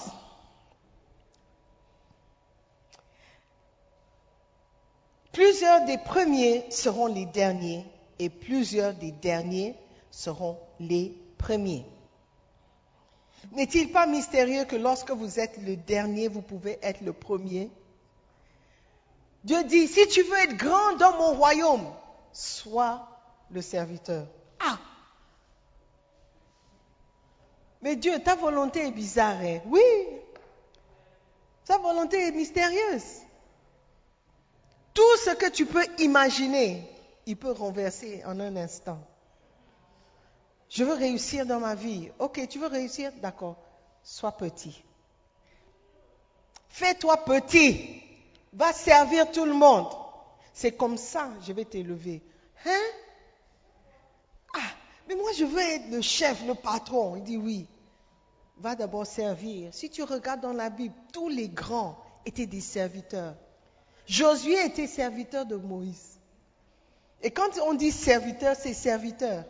Plusieurs 5.31 5.85
des 5.85 5.97
premiers 5.97 6.69
seront 6.71 7.07
les 7.07 7.25
derniers 7.25 7.85
et 8.19 8.29
plusieurs 8.29 8.93
des 8.93 9.11
derniers 9.11 9.75
seront 10.11 10.57
les 10.79 11.13
premiers. 11.37 11.85
N'est-il 13.51 13.91
pas 13.91 14.05
mystérieux 14.05 14.65
que 14.65 14.75
lorsque 14.75 15.11
vous 15.11 15.39
êtes 15.39 15.57
le 15.57 15.75
dernier, 15.75 16.27
vous 16.29 16.41
pouvez 16.41 16.79
être 16.81 17.01
le 17.01 17.13
premier? 17.13 17.69
Dieu 19.43 19.63
dit, 19.65 19.87
si 19.87 20.07
tu 20.07 20.23
veux 20.23 20.37
être 20.43 20.55
grand 20.55 20.95
dans 20.97 21.17
mon 21.17 21.33
royaume, 21.33 21.85
sois 22.31 23.05
le 23.51 23.61
serviteur. 23.61 24.25
Ah 24.59 24.79
Mais 27.83 27.97
Dieu, 27.97 28.17
ta 28.23 28.35
volonté 28.35 28.87
est 28.87 28.91
bizarre. 28.91 29.41
hein? 29.41 29.59
Oui, 29.65 29.81
ta 31.65 31.77
volonté 31.77 32.27
est 32.27 32.31
mystérieuse. 32.31 33.19
Tout 34.93 35.17
ce 35.25 35.31
que 35.31 35.49
tu 35.49 35.65
peux 35.65 35.85
imaginer, 35.99 36.89
il 37.25 37.35
peut 37.35 37.51
renverser 37.51 38.23
en 38.25 38.39
un 38.39 38.55
instant. 38.55 38.99
Je 40.69 40.85
veux 40.85 40.93
réussir 40.93 41.45
dans 41.45 41.59
ma 41.59 41.75
vie. 41.75 42.09
Ok, 42.19 42.47
tu 42.47 42.57
veux 42.57 42.67
réussir? 42.67 43.11
D'accord. 43.21 43.57
Sois 44.01 44.31
petit. 44.31 44.81
Fais-toi 46.69 47.17
petit. 47.25 48.01
Va 48.53 48.71
servir 48.71 49.29
tout 49.31 49.45
le 49.45 49.53
monde. 49.53 49.87
C'est 50.53 50.71
comme 50.71 50.97
ça 50.97 51.29
je 51.45 51.51
vais 51.51 51.65
t'élever. 51.65 52.21
Hein? 52.65 52.81
Ah, 54.55 54.71
mais 55.09 55.15
moi 55.15 55.31
je 55.33 55.43
veux 55.43 55.59
être 55.59 55.89
le 55.89 56.01
chef, 56.01 56.45
le 56.47 56.55
patron. 56.55 57.17
Il 57.17 57.23
dit 57.23 57.37
oui. 57.37 57.67
Va 58.63 58.75
d'abord 58.75 59.05
servir. 59.05 59.71
Si 59.73 59.89
tu 59.89 60.03
regardes 60.03 60.39
dans 60.39 60.53
la 60.53 60.69
Bible, 60.69 60.95
tous 61.11 61.27
les 61.27 61.49
grands 61.49 61.97
étaient 62.25 62.45
des 62.45 62.61
serviteurs. 62.61 63.35
Josué 64.05 64.55
était 64.65 64.87
serviteur 64.87 65.45
de 65.45 65.57
Moïse. 65.57 66.17
Et 67.21 67.29
quand 67.29 67.59
on 67.67 67.73
dit 67.73 67.91
serviteur, 67.91 68.55
c'est 68.55 68.73
serviteur. 68.73 69.43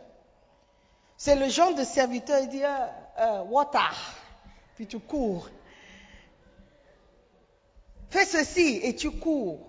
C'est 1.16 1.36
le 1.36 1.48
genre 1.48 1.76
de 1.76 1.84
serviteur, 1.84 2.40
il 2.42 2.48
dit, 2.48 2.64
euh, 2.64 2.86
euh, 3.20 3.44
water, 3.44 3.94
puis 4.74 4.88
tu 4.88 4.98
cours. 4.98 5.48
Fais 8.10 8.24
ceci 8.24 8.80
et 8.82 8.96
tu 8.96 9.12
cours. 9.12 9.60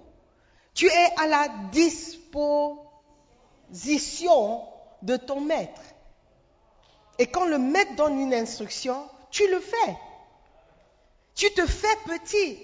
Tu 0.74 0.88
es 0.88 1.20
à 1.20 1.28
la 1.28 1.50
disposition 1.72 4.64
de 5.04 5.18
ton 5.18 5.40
maître. 5.40 5.84
Et 7.20 7.28
quand 7.28 7.46
le 7.46 7.60
maître 7.60 7.96
donne 7.96 8.20
une 8.20 8.34
instruction, 8.34 9.08
tu 9.36 9.46
le 9.50 9.60
fais. 9.60 9.98
Tu 11.36 11.52
te 11.52 11.66
fais 11.68 11.98
petit. 12.06 12.58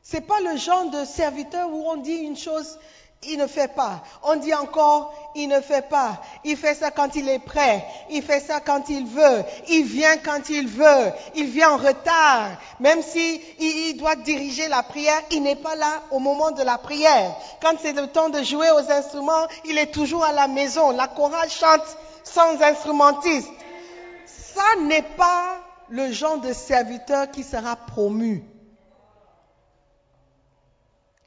C'est 0.00 0.20
pas 0.20 0.40
le 0.40 0.56
genre 0.56 0.90
de 0.90 1.04
serviteur 1.04 1.68
où 1.70 1.90
on 1.90 1.96
dit 1.96 2.18
une 2.18 2.36
chose, 2.36 2.78
il 3.24 3.36
ne 3.36 3.48
fait 3.48 3.74
pas. 3.74 4.04
On 4.22 4.36
dit 4.36 4.54
encore, 4.54 5.12
il 5.34 5.48
ne 5.48 5.60
fait 5.60 5.88
pas. 5.88 6.22
Il 6.44 6.56
fait 6.56 6.74
ça 6.74 6.92
quand 6.92 7.16
il 7.16 7.28
est 7.28 7.40
prêt. 7.40 7.84
Il 8.10 8.22
fait 8.22 8.38
ça 8.38 8.60
quand 8.60 8.88
il 8.90 9.06
veut. 9.06 9.44
Il 9.70 9.84
vient 9.84 10.18
quand 10.18 10.48
il 10.50 10.68
veut. 10.68 11.12
Il 11.34 11.46
vient 11.46 11.72
en 11.72 11.78
retard. 11.78 12.50
Même 12.78 13.02
si 13.02 13.40
il, 13.58 13.96
doit 13.96 14.14
diriger 14.14 14.68
la 14.68 14.84
prière, 14.84 15.20
il 15.32 15.42
n'est 15.42 15.56
pas 15.56 15.74
là 15.74 16.02
au 16.12 16.20
moment 16.20 16.52
de 16.52 16.62
la 16.62 16.78
prière. 16.78 17.34
Quand 17.60 17.74
c'est 17.82 17.92
le 17.92 18.06
temps 18.06 18.28
de 18.28 18.42
jouer 18.44 18.70
aux 18.70 18.90
instruments, 18.90 19.48
il 19.64 19.78
est 19.78 19.92
toujours 19.92 20.24
à 20.24 20.32
la 20.32 20.46
maison. 20.46 20.92
La 20.92 21.08
chorale 21.08 21.50
chante 21.50 21.96
sans 22.22 22.62
instrumentiste. 22.62 23.50
Ça 24.26 24.80
n'est 24.80 25.02
pas 25.02 25.58
le 25.92 26.10
genre 26.10 26.40
de 26.40 26.54
serviteur 26.54 27.30
qui 27.30 27.42
sera 27.42 27.76
promu. 27.76 28.42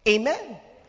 Amen. 0.07 0.35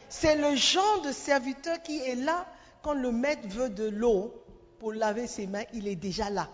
C'est 0.09 0.35
le 0.35 0.57
genre 0.57 1.03
de 1.03 1.13
serviteur 1.13 1.83
qui 1.83 1.99
est 1.99 2.15
là 2.15 2.47
quand 2.83 2.95
le 2.95 3.13
maître 3.13 3.47
veut 3.49 3.69
de 3.69 3.87
l'eau 3.87 4.33
pour 4.79 4.95
laver 4.95 5.27
ses 5.27 5.47
mains, 5.47 5.65
il 5.75 5.89
est 5.89 5.97
déjà 5.97 6.31
là. 6.31 6.49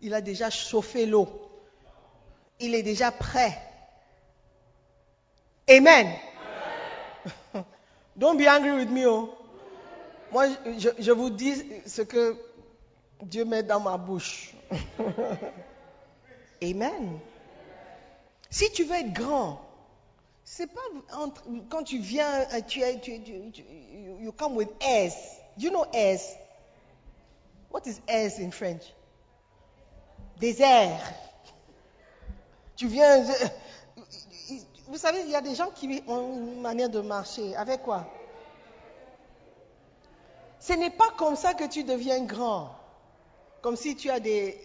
Il 0.00 0.14
a 0.14 0.20
déjà 0.20 0.48
chauffé 0.48 1.04
l'eau. 1.04 1.28
Il 2.60 2.76
est 2.76 2.84
déjà 2.84 3.10
prêt. 3.10 3.58
Amen. 5.68 6.06
Don't 8.16 8.38
be 8.38 8.46
angry 8.46 8.70
with 8.70 8.90
me. 8.90 9.04
Oh. 9.04 9.34
Moi, 10.30 10.46
je, 10.78 10.90
je 10.96 11.10
vous 11.10 11.30
dis 11.30 11.64
ce 11.86 12.02
que 12.02 12.36
Dieu 13.20 13.44
met 13.44 13.64
dans 13.64 13.80
ma 13.80 13.96
bouche. 13.96 14.54
Amen. 16.62 17.18
Si 18.50 18.70
tu 18.72 18.84
veux 18.84 18.96
être 18.96 19.12
grand, 19.12 19.60
c'est 20.44 20.68
pas 20.68 20.80
entre, 21.16 21.42
quand 21.68 21.82
tu 21.82 21.98
viens, 21.98 22.40
euh, 22.52 22.60
tu, 22.66 22.80
tu, 23.02 23.20
tu, 23.50 23.64
you 24.20 24.32
come 24.32 24.56
with 24.56 24.70
airs. 24.80 25.12
Do 25.56 25.66
you 25.66 25.70
know 25.70 25.86
airs? 25.92 26.20
What 27.70 27.82
is 27.86 28.00
airs 28.08 28.38
in 28.38 28.50
French? 28.50 28.82
Airs. 30.40 31.00
Tu 32.76 32.86
viens. 32.86 33.24
Vous 34.86 34.98
savez, 34.98 35.22
il 35.22 35.30
y 35.30 35.34
a 35.34 35.40
des 35.40 35.54
gens 35.54 35.70
qui 35.70 36.02
ont 36.06 36.34
une 36.34 36.60
manière 36.60 36.88
de 36.90 37.00
marcher. 37.00 37.56
Avec 37.56 37.82
quoi? 37.82 38.06
Ce 40.60 40.72
n'est 40.74 40.90
pas 40.90 41.10
comme 41.16 41.36
ça 41.36 41.54
que 41.54 41.64
tu 41.64 41.84
deviens 41.84 42.24
grand. 42.24 42.70
Comme 43.62 43.76
si 43.76 43.96
tu 43.96 44.10
as 44.10 44.20
des 44.20 44.58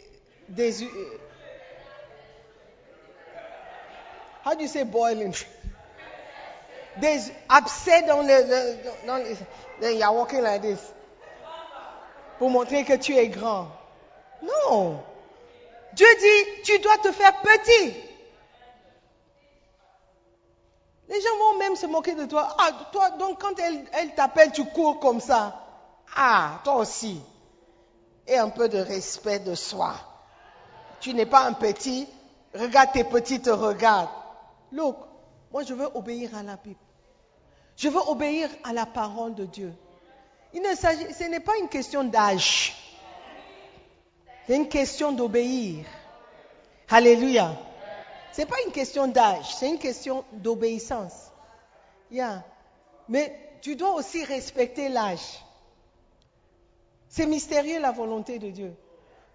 how 4.43 4.53
do 4.55 4.61
you 4.61 4.67
say 4.67 4.83
boiling? 4.83 5.33
There's 6.99 7.31
dans 8.07 8.21
le, 8.21 8.77
dans 9.05 9.17
le, 9.17 9.37
then 9.79 9.97
you 9.97 10.03
are 10.03 10.13
walking 10.13 10.41
like 10.41 10.61
this. 10.61 10.79
Pour 12.37 12.49
montrer 12.49 12.83
que 12.83 12.97
tu 12.97 13.15
es 13.15 13.27
grand. 13.29 13.67
Non. 14.41 15.03
Dieu 15.93 16.07
dit, 16.19 16.63
tu 16.63 16.79
dois 16.79 16.97
te 16.97 17.11
faire 17.11 17.33
petit. 17.41 17.93
Les 21.07 21.21
gens 21.21 21.37
vont 21.37 21.57
même 21.59 21.75
se 21.75 21.85
moquer 21.85 22.15
de 22.15 22.25
toi. 22.25 22.55
Ah, 22.57 22.71
toi, 22.91 23.09
donc 23.11 23.41
quand 23.41 23.59
elle, 23.59 23.85
elle 23.93 24.15
t'appelle, 24.15 24.51
tu 24.51 24.65
cours 24.65 24.99
comme 24.99 25.19
ça. 25.19 25.59
Ah, 26.15 26.61
toi 26.63 26.75
aussi. 26.77 27.21
Et 28.27 28.37
un 28.37 28.49
peu 28.49 28.69
de 28.69 28.79
respect 28.79 29.39
de 29.39 29.53
soi. 29.53 29.93
Tu 30.99 31.13
n'es 31.13 31.25
pas 31.25 31.41
un 31.41 31.53
petit. 31.53 32.07
Regarde 32.53 32.91
tes 32.93 33.03
petits 33.03 33.41
te 33.41 33.49
regardent. 33.49 34.09
Look, 34.71 34.97
moi, 35.51 35.63
je 35.63 35.73
veux 35.73 35.89
obéir 35.95 36.35
à 36.35 36.43
la 36.43 36.55
Bible. 36.55 36.79
Je 37.75 37.89
veux 37.89 38.01
obéir 38.07 38.49
à 38.63 38.73
la 38.73 38.85
parole 38.85 39.35
de 39.35 39.45
Dieu. 39.45 39.73
Il 40.53 40.61
ne 40.61 40.75
s'agit, 40.75 41.13
ce 41.13 41.23
n'est 41.25 41.39
pas 41.39 41.57
une 41.57 41.69
question 41.69 42.03
d'âge. 42.03 42.75
C'est 44.47 44.55
une 44.55 44.69
question 44.69 45.11
d'obéir. 45.11 45.85
Alléluia. 46.89 47.55
Ce 48.33 48.41
n'est 48.41 48.47
pas 48.47 48.61
une 48.65 48.71
question 48.71 49.07
d'âge, 49.07 49.55
c'est 49.55 49.67
une 49.67 49.79
question 49.79 50.23
d'obéissance. 50.31 51.31
Yeah. 52.09 52.43
Mais 53.09 53.57
tu 53.61 53.75
dois 53.75 53.93
aussi 53.93 54.23
respecter 54.23 54.89
l'âge. 54.89 55.43
C'est 57.09 57.25
mystérieux 57.25 57.79
la 57.79 57.91
volonté 57.91 58.39
de 58.39 58.49
Dieu. 58.49 58.73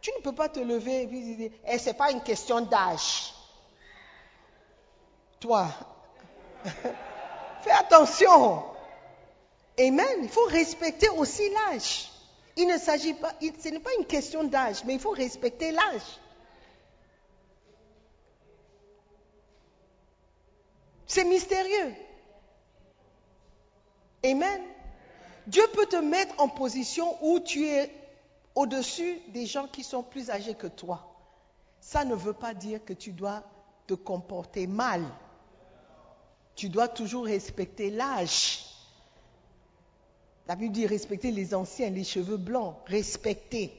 Tu 0.01 0.11
ne 0.17 0.23
peux 0.23 0.35
pas 0.35 0.49
te 0.49 0.61
lever 0.61 1.03
et 1.03 1.07
dire, 1.07 1.51
eh, 1.67 1.79
ce 1.79 1.87
n'est 1.87 1.95
pas 1.95 2.11
une 2.11 2.23
question 2.23 2.61
d'âge. 2.63 3.35
Fais 7.63 7.71
attention. 7.73 8.65
Amen. 9.79 10.19
Il 10.23 10.29
faut 10.29 10.47
respecter 10.47 11.09
aussi 11.11 11.49
l'âge. 11.51 12.11
Il 12.57 12.67
ne 12.67 12.79
s'agit 12.79 13.15
pas, 13.15 13.33
ce 13.41 13.69
n'est 13.69 13.81
pas 13.81 13.95
une 13.99 14.07
question 14.07 14.45
d'âge, 14.45 14.83
mais 14.85 14.95
il 14.95 15.01
faut 15.01 15.11
respecter 15.11 15.73
l'âge. 15.73 16.21
C'est 21.07 21.25
mystérieux. 21.25 21.95
Amen. 24.25 24.63
Dieu 25.47 25.63
peut 25.75 25.87
te 25.87 25.97
mettre 25.97 26.35
en 26.39 26.49
position 26.49 27.17
où 27.23 27.39
tu 27.41 27.69
es 27.69 27.93
au-dessus 28.55 29.21
des 29.29 29.47
gens 29.47 29.69
qui 29.69 29.85
sont 29.85 30.03
plus 30.03 30.31
âgés 30.31 30.55
que 30.55 30.67
toi. 30.67 31.07
Ça 31.81 32.05
ne 32.05 32.15
veut 32.15 32.33
pas 32.33 32.55
dire 32.55 32.85
que 32.85 32.95
tu 32.95 33.13
dois 33.13 33.43
te 33.87 33.95
comporter 33.95 34.67
mal 34.67 35.03
tu 36.57 36.71
dois 36.71 36.89
toujours 36.89 37.27
respecter 37.27 37.91
l'âge. 37.91 38.65
La 40.49 40.57
Bible 40.57 40.73
dit 40.73 40.87
respecter 40.87 41.31
les 41.31 41.55
anciens, 41.55 41.91
les 41.91 42.05
cheveux 42.05 42.39
blancs, 42.39 42.77
respecter. 42.87 43.73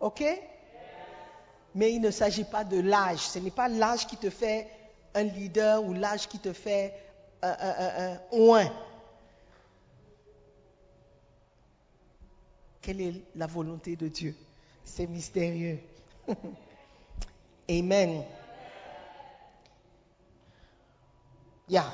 OK? 0.00 0.22
Mais 1.74 1.92
il 1.92 2.00
ne 2.00 2.10
s'agit 2.10 2.44
pas 2.44 2.62
de 2.62 2.78
l'âge. 2.78 3.18
Ce 3.18 3.38
n'est 3.38 3.50
pas 3.50 3.68
l'âge 3.68 4.06
qui 4.06 4.16
te 4.16 4.30
fait 4.30 4.68
un 5.14 5.24
leader 5.24 5.82
ou 5.82 5.92
l'âge 5.92 6.28
qui 6.28 6.38
te 6.38 6.52
fait 6.52 6.94
un, 7.42 7.56
un, 7.58 8.12
un, 8.12 8.70
Quelle 12.80 13.00
est 13.00 13.14
la 13.34 13.46
volonté 13.46 13.96
de 13.96 14.08
Dieu? 14.08 14.36
C'est 14.84 15.06
mystérieux. 15.06 15.78
Amen. 17.68 18.24
Yeah. 21.68 21.92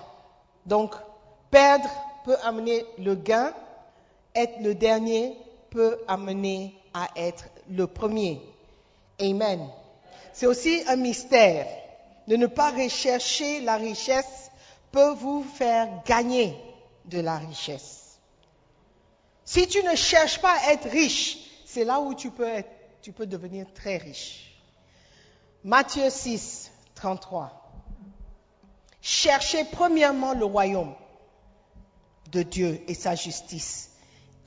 Donc, 0.67 0.95
perdre 1.51 1.89
peut 2.25 2.37
amener 2.43 2.85
le 2.99 3.15
gain, 3.15 3.53
être 4.35 4.61
le 4.61 4.75
dernier 4.75 5.37
peut 5.71 5.99
amener 6.09 6.75
à 6.93 7.09
être 7.17 7.45
le 7.69 7.87
premier. 7.87 8.41
Amen. 9.21 9.69
C'est 10.33 10.47
aussi 10.47 10.83
un 10.89 10.97
mystère. 10.97 11.67
De 12.27 12.37
ne 12.37 12.47
pas 12.47 12.71
rechercher 12.71 13.61
la 13.61 13.77
richesse 13.77 14.51
peut 14.93 15.11
vous 15.15 15.43
faire 15.43 15.89
gagner 16.05 16.57
de 17.07 17.21
la 17.21 17.39
richesse. 17.39 18.19
Si 19.45 19.67
tu 19.67 19.83
ne 19.83 19.97
cherches 19.97 20.41
pas 20.41 20.55
à 20.65 20.73
être 20.73 20.89
riche, 20.89 21.39
c'est 21.65 21.85
là 21.85 22.01
où 22.01 22.15
tu 22.15 22.31
peux, 22.31 22.47
être, 22.47 22.71
tu 23.03 23.13
peux 23.13 23.27
devenir 23.27 23.67
très 23.75 23.97
riche. 23.97 24.55
Matthieu 25.65 26.09
6, 26.09 26.71
33. 26.95 27.60
Cherchez 29.03 29.65
premièrement 29.65 30.35
le 30.35 30.45
royaume 30.45 30.95
de 32.33 32.43
Dieu 32.43 32.83
et 32.87 32.95
sa 32.95 33.15
justice, 33.15 33.91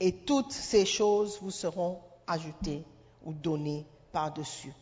et 0.00 0.12
toutes 0.12 0.52
ces 0.52 0.86
choses 0.86 1.38
vous 1.42 1.50
seront 1.50 2.00
ajoutées 2.26 2.82
ou 3.24 3.32
données 3.32 3.84
par-dessus. 4.12 4.72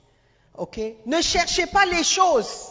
OK? 0.56 0.78
Ne 1.06 1.20
cherchez 1.20 1.66
pas 1.66 1.86
les 1.86 2.04
choses. 2.04 2.68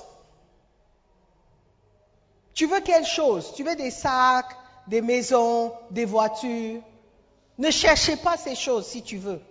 Tu 2.54 2.68
veux 2.68 2.82
quelle 2.82 3.06
chose? 3.06 3.54
Tu 3.56 3.64
veux 3.64 3.76
des 3.76 3.92
sacs, 3.92 4.56
des 4.88 5.02
maisons, 5.02 5.74
des 5.90 6.06
voitures? 6.06 6.82
Ne 7.58 7.72
cherchez 7.72 8.16
pas 8.18 8.38
ces 8.38 8.56
choses 8.56 8.86
si 8.86 9.02
tu 9.02 9.18
veux. 9.18 9.42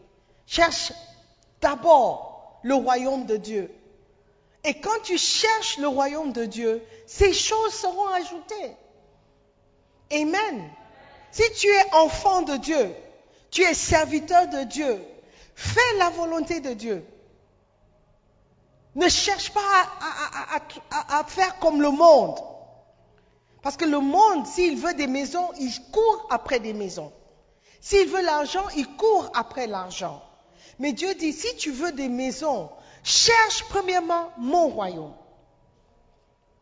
Cherche 0.46 0.92
d'abord 1.60 2.60
le 2.62 2.74
royaume 2.74 3.26
de 3.26 3.36
Dieu 3.36 3.74
et 4.64 4.80
quand 4.80 5.02
tu 5.04 5.16
cherches 5.16 5.78
le 5.78 5.88
royaume 5.88 6.32
de 6.32 6.44
Dieu, 6.44 6.82
ces 7.06 7.32
choses 7.32 7.72
seront 7.72 8.08
ajoutées. 8.08 8.76
Amen. 10.12 10.70
Si 11.30 11.42
tu 11.52 11.68
es 11.68 11.94
enfant 11.94 12.42
de 12.42 12.56
Dieu, 12.56 12.94
tu 13.50 13.62
es 13.62 13.74
serviteur 13.74 14.48
de 14.48 14.64
Dieu, 14.64 15.00
fais 15.54 15.96
la 15.98 16.10
volonté 16.10 16.60
de 16.60 16.74
Dieu. 16.74 17.04
Ne 18.96 19.08
cherche 19.08 19.52
pas 19.52 19.60
à, 20.90 21.24
faire 21.24 21.58
comme 21.60 21.80
le 21.80 21.90
monde. 21.90 22.38
Parce 23.62 23.76
que 23.76 23.84
le 23.84 24.00
monde, 24.00 24.46
s'il 24.46 24.76
veut 24.76 24.94
des 24.94 25.06
maisons, 25.06 25.48
il 25.60 25.72
court 25.92 26.26
après 26.30 26.60
des 26.60 26.72
maisons. 26.72 27.12
S'il 27.80 28.08
veut 28.08 28.22
l'argent, 28.22 28.66
il 28.76 28.88
court 28.96 29.30
après 29.34 29.66
l'argent. 29.66 30.22
Mais 30.78 30.92
Dieu 30.92 31.14
dit, 31.14 31.32
si 31.32 31.54
tu 31.56 31.70
veux 31.70 31.92
des 31.92 32.08
maisons, 32.08 32.70
cherche 33.02 33.64
premièrement 33.68 34.30
mon 34.38 34.68
royaume. 34.68 35.14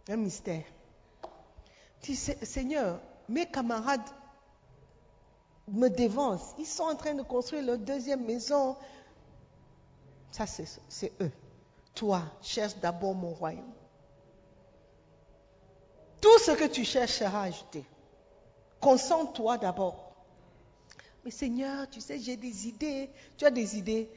Un 0.08 0.16
mystère. 0.16 0.64
Seigneur, 2.02 3.00
mes 3.28 3.46
camarades 3.46 4.08
me 5.68 5.88
dévancent. 5.88 6.54
Ils 6.58 6.66
sont 6.66 6.84
en 6.84 6.94
train 6.96 7.14
de 7.14 7.22
construire 7.22 7.64
leur 7.64 7.78
deuxième 7.78 8.24
maison. 8.24 8.76
Ça, 10.30 10.46
c'est 10.46 11.12
eux. 11.20 11.32
Toi, 11.94 12.22
cherche 12.42 12.76
d'abord 12.76 13.14
mon 13.14 13.34
royaume. 13.34 13.72
Tout 16.20 16.38
ce 16.38 16.52
que 16.52 16.66
tu 16.66 16.84
cherches 16.84 17.18
sera 17.18 17.42
ajouté. 17.42 17.84
Concentre-toi 18.80 19.58
d'abord. 19.58 20.12
Mais 21.24 21.30
Seigneur, 21.30 21.88
tu 21.90 22.00
sais, 22.00 22.18
j'ai 22.18 22.36
des 22.36 22.68
idées. 22.68 23.10
Tu 23.36 23.44
as 23.44 23.50
des 23.50 23.76
idées. 23.76 24.10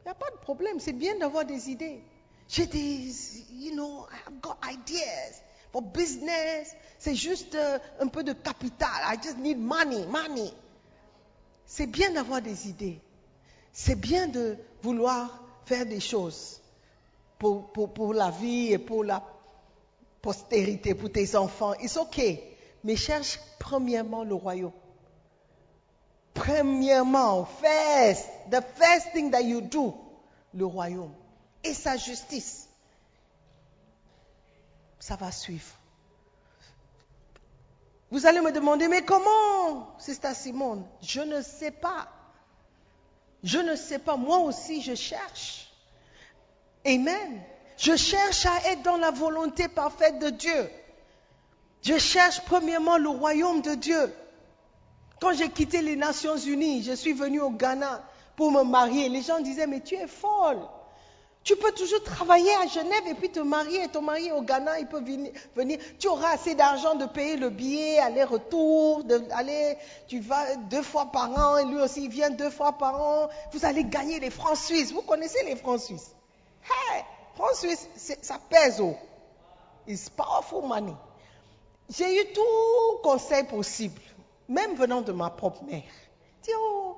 Il 0.00 0.08
n'y 0.08 0.10
a 0.10 0.14
pas 0.14 0.30
de 0.30 0.36
problème. 0.38 0.80
C'est 0.80 0.92
bien 0.92 1.16
d'avoir 1.18 1.44
des 1.44 1.70
idées. 1.70 2.02
J'ai 2.48 2.66
des, 2.66 3.12
you 3.52 3.72
know, 3.72 4.06
I've 4.10 4.40
got 4.40 4.56
ideas 4.64 5.42
for 5.72 5.82
business. 5.82 6.74
C'est 6.98 7.14
juste 7.14 7.54
euh, 7.54 7.78
un 8.00 8.08
peu 8.08 8.24
de 8.24 8.32
capital. 8.32 8.88
I 9.04 9.16
just 9.22 9.38
need 9.38 9.58
money, 9.58 10.06
money. 10.06 10.50
C'est 11.66 11.86
bien 11.86 12.10
d'avoir 12.10 12.42
des 12.42 12.68
idées. 12.68 13.00
C'est 13.72 13.94
bien 13.94 14.26
de 14.26 14.56
vouloir 14.82 15.42
faire 15.64 15.86
des 15.86 16.00
choses 16.00 16.60
pour, 17.38 17.72
pour, 17.72 17.92
pour 17.92 18.14
la 18.14 18.30
vie 18.30 18.72
et 18.72 18.78
pour 18.78 19.04
la 19.04 19.22
postérité, 20.20 20.94
pour 20.94 21.12
tes 21.12 21.36
enfants. 21.36 21.74
It's 21.74 21.96
okay. 21.96 22.42
Mais 22.82 22.96
cherche 22.96 23.38
premièrement 23.58 24.24
le 24.24 24.34
royaume. 24.34 24.72
Premièrement, 26.40 27.44
first, 27.44 28.26
the 28.50 28.62
first 28.76 29.12
thing 29.12 29.30
that 29.32 29.44
you 29.44 29.60
do, 29.60 29.94
le 30.54 30.64
royaume 30.64 31.12
et 31.62 31.74
sa 31.74 31.98
justice. 31.98 32.66
Ça 34.98 35.16
va 35.16 35.30
suivre. 35.30 35.76
Vous 38.10 38.24
allez 38.24 38.40
me 38.40 38.52
demander, 38.52 38.88
mais 38.88 39.02
comment, 39.02 39.94
Sister 39.98 40.32
Simone? 40.34 40.86
Je 41.02 41.20
ne 41.20 41.42
sais 41.42 41.70
pas. 41.70 42.08
Je 43.42 43.58
ne 43.58 43.76
sais 43.76 43.98
pas. 43.98 44.16
Moi 44.16 44.38
aussi, 44.38 44.80
je 44.80 44.94
cherche. 44.94 45.70
Amen. 46.86 47.42
Je 47.76 47.96
cherche 47.96 48.46
à 48.46 48.72
être 48.72 48.82
dans 48.82 48.96
la 48.96 49.10
volonté 49.10 49.68
parfaite 49.68 50.18
de 50.18 50.30
Dieu. 50.30 50.70
Je 51.82 51.98
cherche 51.98 52.40
premièrement 52.46 52.96
le 52.96 53.10
royaume 53.10 53.60
de 53.60 53.74
Dieu. 53.74 54.12
Quand 55.20 55.32
j'ai 55.34 55.50
quitté 55.50 55.82
les 55.82 55.96
Nations 55.96 56.36
Unies, 56.36 56.82
je 56.82 56.92
suis 56.92 57.12
venue 57.12 57.40
au 57.40 57.50
Ghana 57.50 58.02
pour 58.36 58.50
me 58.50 58.62
marier. 58.62 59.08
Les 59.08 59.22
gens 59.22 59.40
disaient, 59.40 59.66
mais 59.66 59.80
tu 59.80 59.94
es 59.94 60.06
folle. 60.06 60.60
Tu 61.42 61.56
peux 61.56 61.72
toujours 61.72 62.02
travailler 62.02 62.54
à 62.62 62.66
Genève 62.66 63.06
et 63.06 63.14
puis 63.14 63.30
te 63.30 63.40
marier. 63.40 63.88
Ton 63.88 64.02
mari 64.02 64.30
au 64.30 64.42
Ghana, 64.42 64.78
il 64.78 64.86
peut 64.86 65.02
venir. 65.02 65.78
Tu 65.98 66.06
auras 66.06 66.32
assez 66.34 66.54
d'argent 66.54 66.94
de 66.94 67.06
payer 67.06 67.36
le 67.36 67.48
billet, 67.48 67.98
aller-retour, 67.98 69.02
aller, 69.32 69.78
tu 70.06 70.20
vas 70.20 70.56
deux 70.56 70.82
fois 70.82 71.06
par 71.06 71.30
an, 71.30 71.64
lui 71.66 71.80
aussi 71.80 72.04
il 72.04 72.10
vient 72.10 72.28
deux 72.30 72.50
fois 72.50 72.72
par 72.72 73.00
an. 73.00 73.28
Vous 73.52 73.64
allez 73.64 73.84
gagner 73.84 74.20
les 74.20 74.30
francs 74.30 74.58
suisses. 74.58 74.92
Vous 74.92 75.02
connaissez 75.02 75.42
les 75.44 75.56
francs 75.56 75.80
suisses? 75.80 76.14
Hey, 76.62 77.04
francs 77.34 77.54
suisses, 77.54 77.88
ça 78.20 78.38
pèse 78.50 78.80
haut. 78.80 78.96
It's 79.86 80.10
powerful 80.10 80.62
money. 80.66 80.94
J'ai 81.88 82.20
eu 82.20 82.32
tout 82.32 82.98
conseil 83.02 83.44
possible, 83.44 84.00
même 84.50 84.74
venant 84.74 85.00
de 85.00 85.12
ma 85.12 85.30
propre 85.30 85.62
mère. 85.64 85.82
Dis, 86.42 86.50
oh, 86.58 86.96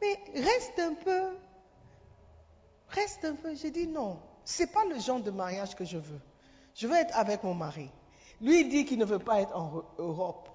mais 0.00 0.18
reste 0.34 0.78
un 0.78 0.94
peu, 0.94 1.36
reste 2.88 3.24
un 3.24 3.34
peu. 3.34 3.54
J'ai 3.54 3.70
dit 3.70 3.86
non, 3.86 4.18
c'est 4.44 4.72
pas 4.72 4.84
le 4.84 4.98
genre 4.98 5.20
de 5.20 5.30
mariage 5.30 5.74
que 5.74 5.84
je 5.84 5.98
veux. 5.98 6.20
Je 6.74 6.86
veux 6.86 6.96
être 6.96 7.14
avec 7.16 7.42
mon 7.42 7.54
mari. 7.54 7.90
Lui, 8.40 8.60
il 8.60 8.68
dit 8.68 8.84
qu'il 8.84 8.98
ne 8.98 9.04
veut 9.04 9.18
pas 9.18 9.40
être 9.40 9.54
en 9.54 9.82
Europe. 9.98 10.48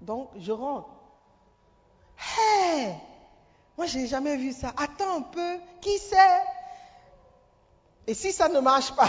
Donc, 0.00 0.30
je 0.36 0.52
rentre. 0.52 0.90
Hé 2.18 2.92
Moi, 3.76 3.86
je 3.86 3.98
n'ai 3.98 4.06
jamais 4.06 4.36
vu 4.36 4.52
ça. 4.52 4.72
Attends 4.76 5.18
un 5.18 5.22
peu. 5.22 5.58
Qui 5.80 5.98
sait? 5.98 6.42
Et 8.06 8.14
si 8.14 8.32
ça 8.32 8.48
ne 8.48 8.60
marche 8.60 8.94
pas, 8.94 9.08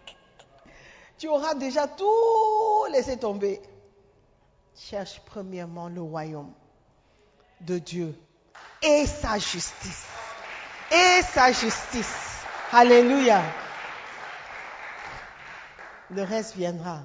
tu 1.18 1.28
auras 1.28 1.54
déjà 1.54 1.88
tout 1.88 2.84
laissé 2.90 3.18
tomber. 3.18 3.60
Cherche 4.76 5.20
premièrement 5.26 5.88
le 5.88 6.00
royaume 6.00 6.52
de 7.60 7.78
Dieu 7.78 8.14
et 8.82 9.06
sa 9.06 9.38
justice 9.38 10.06
et 10.90 11.22
sa 11.22 11.52
justice. 11.52 12.42
Alléluia. 12.72 13.42
Le 16.10 16.22
reste 16.22 16.56
viendra. 16.56 17.02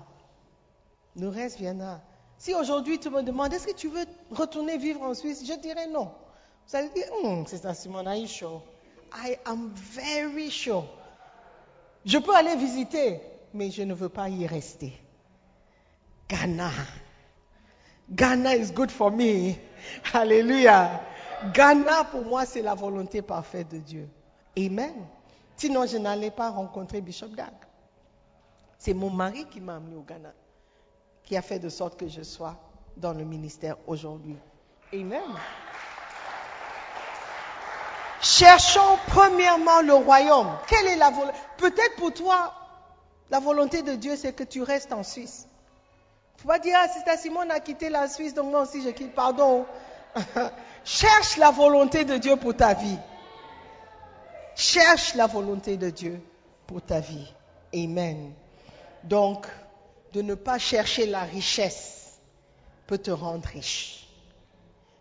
Le 1.15 1.27
reste 1.27 1.57
viendra. 1.59 2.01
Si 2.37 2.53
aujourd'hui 2.53 2.99
tu 2.99 3.09
me 3.09 3.21
demandes, 3.21 3.53
est-ce 3.53 3.67
que 3.67 3.75
tu 3.75 3.87
veux 3.87 4.05
retourner 4.31 4.77
vivre 4.77 5.01
en 5.03 5.13
Suisse, 5.13 5.45
je 5.47 5.53
dirais 5.53 5.87
non. 5.87 6.11
Vous 6.67 6.75
allez 6.75 6.89
dire, 6.89 7.05
hum, 7.23 7.45
c'est 7.47 7.57
ça, 7.57 7.73
Simon, 7.73 8.05
are 8.05 8.15
you 8.15 8.27
sure? 8.27 8.61
I 9.13 9.37
am 9.45 9.71
very 9.75 10.49
sure. 10.49 10.85
Je 12.05 12.17
peux 12.17 12.35
aller 12.35 12.55
visiter, 12.55 13.21
mais 13.53 13.71
je 13.71 13.83
ne 13.83 13.93
veux 13.93 14.09
pas 14.09 14.29
y 14.29 14.45
rester. 14.45 14.93
Ghana. 16.27 16.71
Ghana 18.13 18.51
is 18.51 18.71
good 18.71 18.91
for 18.91 19.11
me. 19.11 19.57
Alléluia. 20.13 21.01
Ghana, 21.53 22.05
pour 22.05 22.25
moi, 22.25 22.45
c'est 22.45 22.61
la 22.61 22.75
volonté 22.75 23.21
parfaite 23.21 23.69
de 23.69 23.77
Dieu. 23.79 24.09
Amen. 24.57 24.93
Sinon, 25.57 25.85
je 25.85 25.97
n'allais 25.97 26.31
pas 26.31 26.49
rencontrer 26.49 27.01
Bishop 27.01 27.29
Dag. 27.29 27.53
C'est 28.77 28.93
mon 28.93 29.09
mari 29.09 29.45
qui 29.49 29.61
m'a 29.61 29.77
amené 29.77 29.95
au 29.95 30.01
Ghana, 30.01 30.33
qui 31.23 31.35
a 31.35 31.41
fait 31.41 31.59
de 31.59 31.69
sorte 31.69 31.97
que 31.97 32.07
je 32.07 32.21
sois 32.21 32.55
dans 32.97 33.13
le 33.13 33.23
ministère 33.23 33.77
aujourd'hui. 33.87 34.37
Amen. 34.93 35.21
Cherchons 38.21 38.97
premièrement 39.07 39.81
le 39.81 39.93
royaume. 39.93 40.51
Quelle 40.67 40.87
est 40.87 40.95
la 40.95 41.09
volonté 41.09 41.37
Peut-être 41.57 41.95
pour 41.97 42.13
toi, 42.13 42.53
la 43.29 43.39
volonté 43.39 43.81
de 43.81 43.93
Dieu, 43.95 44.15
c'est 44.15 44.33
que 44.33 44.43
tu 44.43 44.61
restes 44.61 44.93
en 44.93 45.03
Suisse. 45.03 45.47
Tu 46.45 46.49
vas 46.49 46.59
dire, 46.59 46.77
ah, 46.79 46.87
Sister 46.87 47.17
Simone 47.17 47.49
a 47.49 47.59
quitté 47.59 47.89
la 47.89 48.07
Suisse, 48.07 48.35
donc 48.35 48.51
moi 48.51 48.61
aussi 48.61 48.83
je 48.83 48.89
quitte. 48.89 49.15
Pardon. 49.15 49.65
Cherche 50.85 51.37
la 51.37 51.49
volonté 51.49 52.05
de 52.05 52.17
Dieu 52.17 52.35
pour 52.35 52.55
ta 52.55 52.75
vie. 52.75 52.99
Cherche 54.55 55.15
la 55.15 55.25
volonté 55.25 55.75
de 55.75 55.89
Dieu 55.89 56.21
pour 56.67 56.83
ta 56.83 56.99
vie. 56.99 57.33
Amen. 57.73 58.31
Donc, 59.03 59.47
de 60.13 60.21
ne 60.21 60.35
pas 60.35 60.59
chercher 60.59 61.07
la 61.07 61.21
richesse 61.21 62.19
peut 62.85 62.99
te 62.99 63.09
rendre 63.09 63.47
riche. 63.47 64.07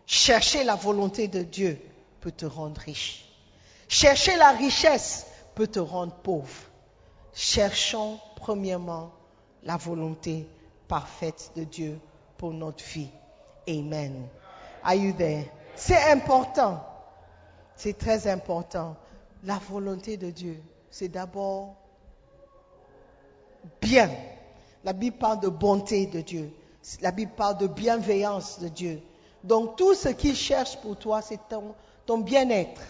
Chercher 0.07 0.63
la 0.63 0.73
volonté 0.73 1.27
de 1.27 1.43
Dieu 1.43 1.79
peut 2.21 2.31
te 2.31 2.47
rendre 2.47 2.81
riche. 2.81 3.23
Chercher 3.87 4.35
la 4.37 4.49
richesse 4.49 5.27
peut 5.53 5.67
te 5.67 5.77
rendre 5.77 6.15
pauvre. 6.15 6.71
Cherchons 7.35 8.19
premièrement 8.35 9.11
la 9.61 9.77
volonté 9.77 10.47
parfaite 10.87 11.51
de 11.55 11.63
Dieu 11.63 11.99
pour 12.37 12.51
notre 12.51 12.83
vie. 12.83 13.09
Amen. 13.67 14.27
Are 14.83 14.95
you 14.95 15.13
there? 15.13 15.45
C'est 15.75 16.11
important. 16.11 16.85
C'est 17.75 17.97
très 17.97 18.27
important. 18.27 18.95
La 19.43 19.59
volonté 19.69 20.17
de 20.17 20.29
Dieu, 20.29 20.61
c'est 20.89 21.09
d'abord 21.09 21.75
bien. 23.81 24.09
La 24.83 24.93
Bible 24.93 25.17
parle 25.17 25.39
de 25.39 25.49
bonté 25.49 26.05
de 26.05 26.21
Dieu. 26.21 26.51
La 27.01 27.11
Bible 27.11 27.31
parle 27.35 27.57
de 27.57 27.67
bienveillance 27.67 28.59
de 28.59 28.67
Dieu. 28.67 29.01
Donc 29.43 29.75
tout 29.75 29.93
ce 29.93 30.09
qu'il 30.09 30.35
cherche 30.35 30.77
pour 30.77 30.97
toi, 30.97 31.21
c'est 31.21 31.39
ton, 31.49 31.75
ton 32.05 32.19
bien-être. 32.19 32.81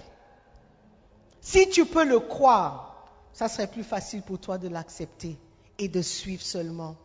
Si 1.42 1.70
tu 1.70 1.86
peux 1.86 2.06
le 2.06 2.20
croire, 2.20 3.06
ça 3.34 3.48
serait 3.48 3.68
plus 3.68 3.84
facile 3.84 4.22
pour 4.22 4.40
toi 4.40 4.58
de 4.58 4.68
l'accepter 4.68 5.38
et 5.78 5.88
de 5.88 6.02
suivre 6.02 6.42
seulement. 6.42 6.96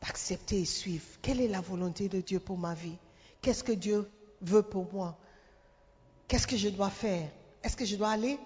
D'accepter 0.00 0.60
et 0.60 0.64
suivre. 0.64 1.04
Quelle 1.22 1.40
est 1.40 1.48
la 1.48 1.60
volonté 1.60 2.08
de 2.08 2.20
Dieu 2.20 2.40
pour 2.40 2.56
ma 2.56 2.74
vie? 2.74 2.96
Qu'est-ce 3.42 3.64
que 3.64 3.72
Dieu 3.72 4.08
veut 4.40 4.62
pour 4.62 4.92
moi? 4.92 5.16
Qu'est-ce 6.28 6.46
que 6.46 6.56
je 6.56 6.68
dois 6.68 6.90
faire? 6.90 7.28
Est-ce 7.62 7.76
que 7.76 7.84
je 7.84 7.96
dois 7.96 8.10
aller? 8.10 8.38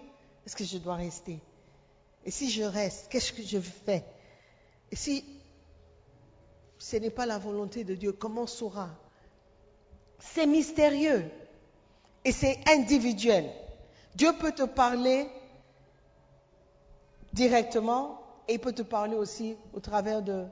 Est-ce 0.46 0.56
que 0.56 0.64
je 0.64 0.78
dois 0.78 0.96
rester? 0.96 1.38
Et 2.24 2.30
si 2.30 2.50
je 2.50 2.62
reste, 2.62 3.08
qu'est-ce 3.10 3.32
que 3.32 3.42
je 3.42 3.58
fais? 3.58 4.04
Et 4.90 4.96
si 4.96 5.24
ce 6.78 6.96
n'est 6.96 7.10
pas 7.10 7.26
la 7.26 7.38
volonté 7.38 7.84
de 7.84 7.94
Dieu, 7.94 8.12
comment 8.12 8.46
saura? 8.46 8.90
C'est 10.18 10.46
mystérieux. 10.46 11.24
Et 12.24 12.32
c'est 12.32 12.58
individuel. 12.68 13.50
Dieu 14.14 14.32
peut 14.38 14.52
te 14.52 14.62
parler 14.62 15.26
directement 17.32 18.20
et 18.46 18.54
il 18.54 18.58
peut 18.60 18.72
te 18.72 18.82
parler 18.82 19.16
aussi 19.16 19.56
au 19.72 19.80
travers 19.80 20.22
de 20.22 20.44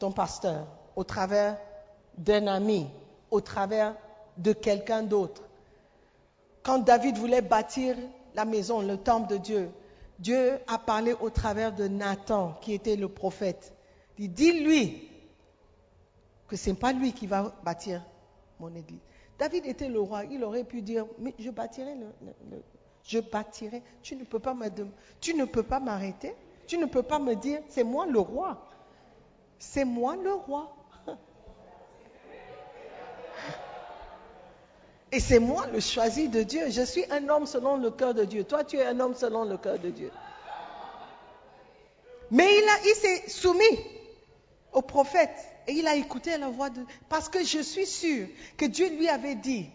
ton 0.00 0.10
pasteur, 0.10 0.66
au 0.96 1.04
travers 1.04 1.56
d'un 2.18 2.48
ami, 2.48 2.88
au 3.30 3.40
travers 3.40 3.94
de 4.36 4.52
quelqu'un 4.52 5.04
d'autre. 5.04 5.42
Quand 6.64 6.78
David 6.78 7.16
voulait 7.18 7.42
bâtir 7.42 7.96
la 8.34 8.44
maison, 8.44 8.80
le 8.80 8.96
temple 8.96 9.28
de 9.28 9.36
Dieu, 9.36 9.70
Dieu 10.18 10.58
a 10.66 10.78
parlé 10.78 11.14
au 11.20 11.30
travers 11.30 11.72
de 11.72 11.86
Nathan, 11.86 12.58
qui 12.60 12.72
était 12.72 12.96
le 12.96 13.08
prophète. 13.08 13.72
Il 14.18 14.32
dit, 14.32 14.52
dis-lui 14.52 15.08
que 16.48 16.56
ce 16.56 16.70
n'est 16.70 16.76
pas 16.76 16.92
lui 16.92 17.12
qui 17.12 17.26
va 17.26 17.54
bâtir 17.62 18.02
mon 18.58 18.74
église. 18.74 19.00
David 19.38 19.64
était 19.66 19.88
le 19.88 20.00
roi, 20.00 20.24
il 20.24 20.42
aurait 20.44 20.64
pu 20.64 20.82
dire, 20.82 21.06
mais 21.18 21.34
je 21.38 21.50
bâtirai 21.50 21.94
le, 21.94 22.06
je 23.04 23.18
bâtirai. 23.20 23.82
Tu 24.02 24.16
ne 24.16 24.24
peux 24.24 24.38
pas 24.38 24.54
m'arrêter. 24.54 24.84
Tu 26.66 26.78
ne 26.78 26.86
peux 26.86 27.02
pas 27.02 27.18
me 27.18 27.34
dire, 27.34 27.60
c'est 27.68 27.84
moi 27.84 28.06
le 28.06 28.18
roi. 28.18 28.66
C'est 29.60 29.84
moi 29.84 30.16
le 30.16 30.32
roi. 30.32 30.74
Et 35.12 35.20
c'est 35.20 35.38
moi 35.40 35.66
le 35.66 35.80
choisi 35.80 36.28
de 36.28 36.42
Dieu. 36.42 36.70
Je 36.70 36.82
suis 36.82 37.04
un 37.10 37.28
homme 37.28 37.44
selon 37.46 37.76
le 37.76 37.90
cœur 37.90 38.14
de 38.14 38.24
Dieu. 38.24 38.44
Toi, 38.44 38.64
tu 38.64 38.76
es 38.76 38.86
un 38.86 38.98
homme 39.00 39.14
selon 39.14 39.44
le 39.44 39.56
cœur 39.58 39.78
de 39.78 39.90
Dieu. 39.90 40.10
Mais 42.30 42.46
il, 42.46 42.68
a- 42.68 42.86
il 42.88 42.94
s'est 42.94 43.28
soumis 43.28 43.78
au 44.72 44.82
prophète 44.82 45.34
et 45.66 45.72
il 45.72 45.86
a 45.88 45.96
écouté 45.96 46.38
la 46.38 46.48
voix 46.48 46.70
de... 46.70 46.84
Parce 47.08 47.28
que 47.28 47.44
je 47.44 47.58
suis 47.58 47.86
sûr 47.86 48.28
que 48.56 48.64
Dieu 48.66 48.88
lui 48.96 49.08
avait 49.08 49.34
dit, 49.34 49.68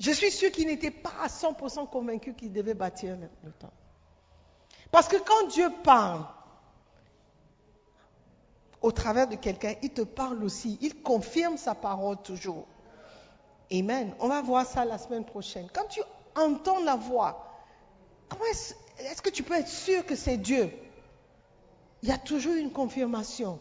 je 0.00 0.10
suis 0.10 0.32
sûr 0.32 0.50
qu'il 0.50 0.66
n'était 0.66 0.90
pas 0.90 1.12
à 1.22 1.28
100% 1.28 1.88
convaincu 1.88 2.34
qu'il 2.34 2.52
devait 2.52 2.74
bâtir 2.74 3.16
le, 3.16 3.28
le 3.44 3.52
temple. 3.52 3.72
Parce 4.90 5.06
que 5.06 5.16
quand 5.18 5.46
Dieu 5.48 5.70
parle 5.84 6.24
au 8.82 8.92
travers 8.92 9.28
de 9.28 9.36
quelqu'un, 9.36 9.74
il 9.82 9.90
te 9.90 10.02
parle 10.02 10.42
aussi, 10.44 10.78
il 10.80 11.02
confirme 11.02 11.56
sa 11.56 11.74
parole 11.74 12.16
toujours. 12.22 12.66
Amen. 13.72 14.14
On 14.20 14.28
va 14.28 14.40
voir 14.42 14.66
ça 14.66 14.84
la 14.84 14.98
semaine 14.98 15.24
prochaine. 15.24 15.68
Quand 15.72 15.86
tu 15.88 16.00
entends 16.36 16.80
la 16.82 16.96
voix, 16.96 17.46
comment 18.28 18.44
est-ce, 18.46 19.22
que 19.22 19.30
tu 19.30 19.42
peux 19.42 19.54
être 19.54 19.68
sûr 19.68 20.04
que 20.06 20.16
c'est 20.16 20.36
Dieu? 20.38 20.72
Il 22.02 22.08
y 22.08 22.12
a 22.12 22.18
toujours 22.18 22.54
une 22.54 22.72
confirmation. 22.72 23.58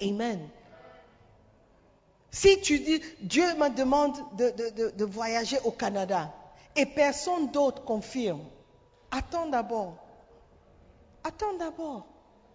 Amen. 0.00 0.48
Si 2.30 2.58
tu 2.62 2.78
dis, 2.80 3.02
Dieu 3.20 3.44
me 3.56 3.68
demande 3.68 4.16
de, 4.38 4.50
de- 4.50 4.70
de- 4.70 4.90
de 4.90 5.04
voyager 5.04 5.58
au 5.64 5.70
Canada 5.70 6.32
et 6.74 6.86
personne 6.86 7.50
d'autre 7.50 7.84
confirme, 7.84 8.40
attends 9.10 9.46
d'abord. 9.46 9.96
Attends 11.22 11.52
d'abord. 11.58 12.06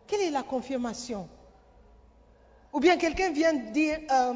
Quelle 0.07 0.21
est 0.21 0.31
la 0.31 0.41
confirmation? 0.43 1.29
Ou 2.73 2.79
bien 2.79 2.97
quelqu'un 2.97 3.31
vient 3.31 3.53
dire, 3.53 3.99
euh, 4.11 4.33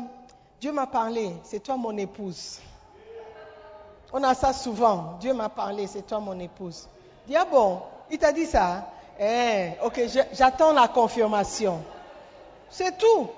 Dieu 0.59 0.71
m'a 0.71 0.87
parlé, 0.87 1.31
c'est 1.43 1.61
toi 1.61 1.77
mon 1.77 1.95
épouse. 1.97 2.59
On 4.13 4.23
a 4.23 4.33
ça 4.33 4.53
souvent. 4.53 5.17
Dieu 5.19 5.33
m'a 5.33 5.49
parlé, 5.49 5.87
c'est 5.87 6.05
toi 6.05 6.19
mon 6.19 6.39
épouse. 6.39 6.87
Dis, 7.27 7.35
ah 7.35 7.45
il 8.09 8.17
t'a 8.17 8.31
dit 8.31 8.45
ça? 8.45 8.91
Eh, 9.19 9.71
ok, 9.83 10.01
j'attends 10.33 10.73
la 10.73 10.87
confirmation. 10.87 11.83
C'est 12.69 12.97
tout. 12.97 13.29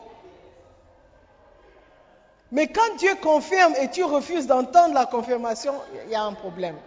Mais 2.51 2.67
quand 2.67 2.95
Dieu 2.97 3.15
confirme 3.21 3.73
et 3.81 3.89
tu 3.89 4.03
refuses 4.03 4.47
d'entendre 4.47 4.93
la 4.93 5.05
confirmation, 5.05 5.73
il 6.05 6.11
y 6.11 6.15
a 6.15 6.23
un 6.23 6.33
problème. 6.33 6.77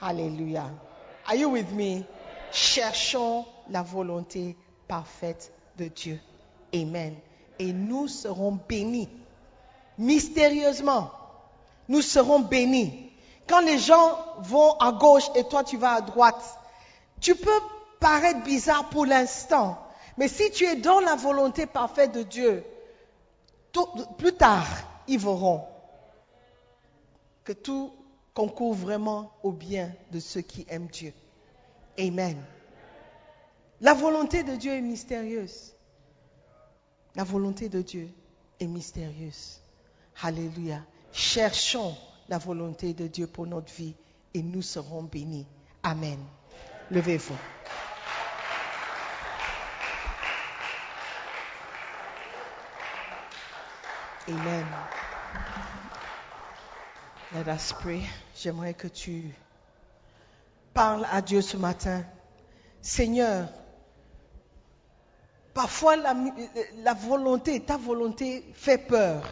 Alléluia. 0.00 0.64
Are 1.26 1.34
you 1.34 1.50
with 1.50 1.70
me? 1.72 2.04
Cherchons 2.52 3.44
la 3.70 3.82
volonté 3.82 4.56
parfaite 4.86 5.52
de 5.76 5.88
Dieu. 5.88 6.20
Amen. 6.74 7.16
Et 7.58 7.72
nous 7.72 8.08
serons 8.08 8.58
bénis. 8.68 9.08
Mystérieusement, 9.96 11.10
nous 11.88 12.02
serons 12.02 12.40
bénis. 12.40 13.10
Quand 13.48 13.60
les 13.60 13.78
gens 13.78 14.18
vont 14.40 14.72
à 14.78 14.92
gauche 14.92 15.28
et 15.34 15.44
toi 15.44 15.64
tu 15.64 15.76
vas 15.76 15.94
à 15.94 16.00
droite, 16.00 16.42
tu 17.20 17.34
peux 17.34 17.60
paraître 17.98 18.42
bizarre 18.44 18.88
pour 18.90 19.06
l'instant. 19.06 19.78
Mais 20.16 20.28
si 20.28 20.50
tu 20.50 20.64
es 20.64 20.76
dans 20.76 21.00
la 21.00 21.14
volonté 21.14 21.66
parfaite 21.66 22.12
de 22.12 22.22
Dieu, 22.22 22.64
plus 24.18 24.32
tard, 24.32 24.66
ils 25.06 25.18
verront 25.18 25.64
que 27.44 27.52
tout 27.52 27.92
concourt 28.34 28.74
vraiment 28.74 29.32
au 29.42 29.52
bien 29.52 29.92
de 30.10 30.20
ceux 30.20 30.42
qui 30.42 30.66
aiment 30.68 30.88
Dieu. 30.88 31.12
Amen. 31.98 32.36
La 33.80 33.94
volonté 33.94 34.42
de 34.42 34.54
Dieu 34.54 34.72
est 34.72 34.80
mystérieuse. 34.80 35.72
La 37.16 37.24
volonté 37.24 37.68
de 37.68 37.82
Dieu 37.82 38.08
est 38.60 38.66
mystérieuse. 38.66 39.60
Alléluia. 40.22 40.82
Cherchons 41.12 41.96
la 42.28 42.38
volonté 42.38 42.94
de 42.94 43.06
Dieu 43.06 43.26
pour 43.26 43.46
notre 43.46 43.72
vie 43.72 43.94
et 44.34 44.42
nous 44.42 44.62
serons 44.62 45.02
bénis. 45.02 45.46
Amen. 45.82 46.18
Levez-vous. 46.90 47.36
Amen. 54.28 54.66
Let. 57.34 58.02
J'aimerais 58.34 58.74
que 58.74 58.88
tu 58.88 59.34
parles 60.74 61.06
à 61.10 61.22
Dieu 61.22 61.40
ce 61.40 61.56
matin. 61.56 62.04
Seigneur, 62.80 63.48
parfois 65.58 65.96
la, 65.96 66.14
la 66.84 66.94
volonté, 66.94 67.58
ta 67.58 67.76
volonté 67.76 68.44
fait 68.54 68.78
peur. 68.78 69.24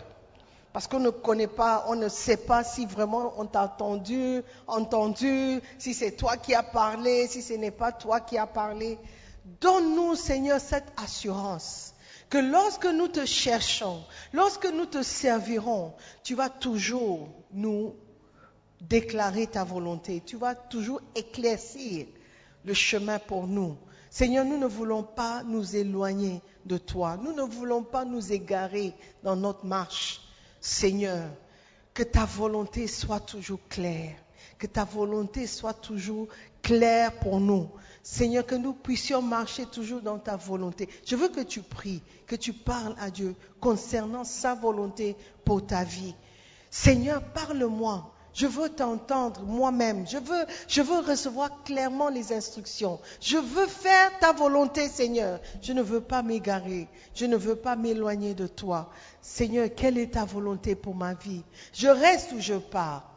Parce 0.73 0.89
qu'on 0.89 0.99
ne 0.99 1.11
connaît 1.11 1.47
pas, 1.47 1.85
on 1.87 1.95
ne 1.95 2.09
sait 2.09 2.37
pas 2.37 2.65
si 2.65 2.85
vraiment 2.85 3.33
on 3.37 3.47
t'a 3.47 3.63
entendu, 3.63 4.43
entendu, 4.67 5.61
si 5.79 5.95
c'est 5.95 6.11
toi 6.11 6.37
qui 6.37 6.53
as 6.53 6.65
parlé, 6.65 7.29
si 7.29 7.43
ce 7.43 7.53
n'est 7.53 7.71
pas 7.71 7.93
toi 7.93 8.19
qui 8.19 8.37
as 8.39 8.49
parlé. 8.49 8.99
Donne-nous, 9.61 10.17
Seigneur, 10.17 10.59
cette 10.59 10.93
assurance 10.97 11.95
que 12.29 12.39
lorsque 12.39 12.87
nous 12.87 13.07
te 13.07 13.25
cherchons, 13.25 14.03
lorsque 14.33 14.67
nous 14.67 14.87
te 14.87 15.05
servirons, 15.05 15.95
tu 16.25 16.35
vas 16.35 16.49
toujours 16.49 17.29
nous 17.53 17.95
déclarer 18.81 19.47
ta 19.47 19.63
volonté, 19.63 20.25
tu 20.27 20.37
vas 20.37 20.57
toujours 20.57 21.01
éclaircir 21.15 22.07
le 22.65 22.75
chemin 22.75 23.21
pour 23.21 23.47
nous. 23.47 23.77
Seigneur, 24.11 24.45
nous 24.45 24.59
ne 24.59 24.67
voulons 24.67 25.03
pas 25.03 25.43
nous 25.45 25.77
éloigner 25.77 26.43
de 26.65 26.79
toi, 26.79 27.19
nous 27.23 27.33
ne 27.33 27.43
voulons 27.43 27.83
pas 27.83 28.05
nous 28.05 28.33
égarer 28.33 28.95
dans 29.23 29.37
notre 29.37 29.65
marche. 29.67 30.21
Seigneur, 30.61 31.29
que 31.95 32.03
ta 32.03 32.25
volonté 32.25 32.87
soit 32.87 33.21
toujours 33.21 33.61
claire, 33.69 34.17
que 34.59 34.67
ta 34.67 34.85
volonté 34.85 35.47
soit 35.47 35.75
toujours 35.75 36.29
claire 36.63 37.19
pour 37.21 37.41
nous. 37.41 37.71
Seigneur, 38.03 38.47
que 38.47 38.55
nous 38.55 38.73
puissions 38.73 39.23
marcher 39.23 39.67
toujours 39.67 40.01
dans 40.01 40.19
ta 40.19 40.37
volonté. 40.37 40.89
Je 41.05 41.17
veux 41.17 41.29
que 41.29 41.41
tu 41.41 41.63
pries, 41.63 42.03
que 42.27 42.37
tu 42.37 42.53
parles 42.53 42.95
à 43.01 43.11
Dieu 43.11 43.35
concernant 43.61 44.25
sa 44.25 44.55
volonté 44.55 45.17
pour 45.45 45.67
ta 45.67 45.85
vie. 45.85 46.15
Seigneur, 46.71 47.23
parle-moi. 47.33 48.13
Je 48.37 48.47
veux 48.47 48.69
t'entendre 48.69 49.43
moi-même. 49.45 50.07
Je 50.07 50.19
veux, 50.19 50.45
je 50.69 50.83
veux 50.83 50.99
recevoir 50.99 51.65
clairement 51.65 52.11
les 52.11 52.35
instructions. 52.35 53.01
Je 53.19 53.39
veux 53.39 53.67
faire 53.67 54.11
ta 54.21 54.33
volonté, 54.33 54.89
Seigneur. 54.89 55.41
Je 55.63 55.73
ne 55.73 55.81
veux 55.81 56.03
pas 56.03 56.23
m'égarer. 56.23 56.87
Je 57.15 57.25
ne 57.25 57.37
veux 57.37 57.57
pas 57.57 57.77
m'éloigner 57.77 58.35
de 58.35 58.47
toi. 58.47 58.91
Seigneur, 59.23 59.71
quelle 59.75 59.97
est 59.97 60.13
ta 60.13 60.27
volonté 60.27 60.75
pour 60.75 60.95
ma 60.95 61.15
vie? 61.15 61.43
Je 61.73 61.89
reste 61.89 62.33
ou 62.33 62.41
je 62.41 62.55
pars? 62.55 63.11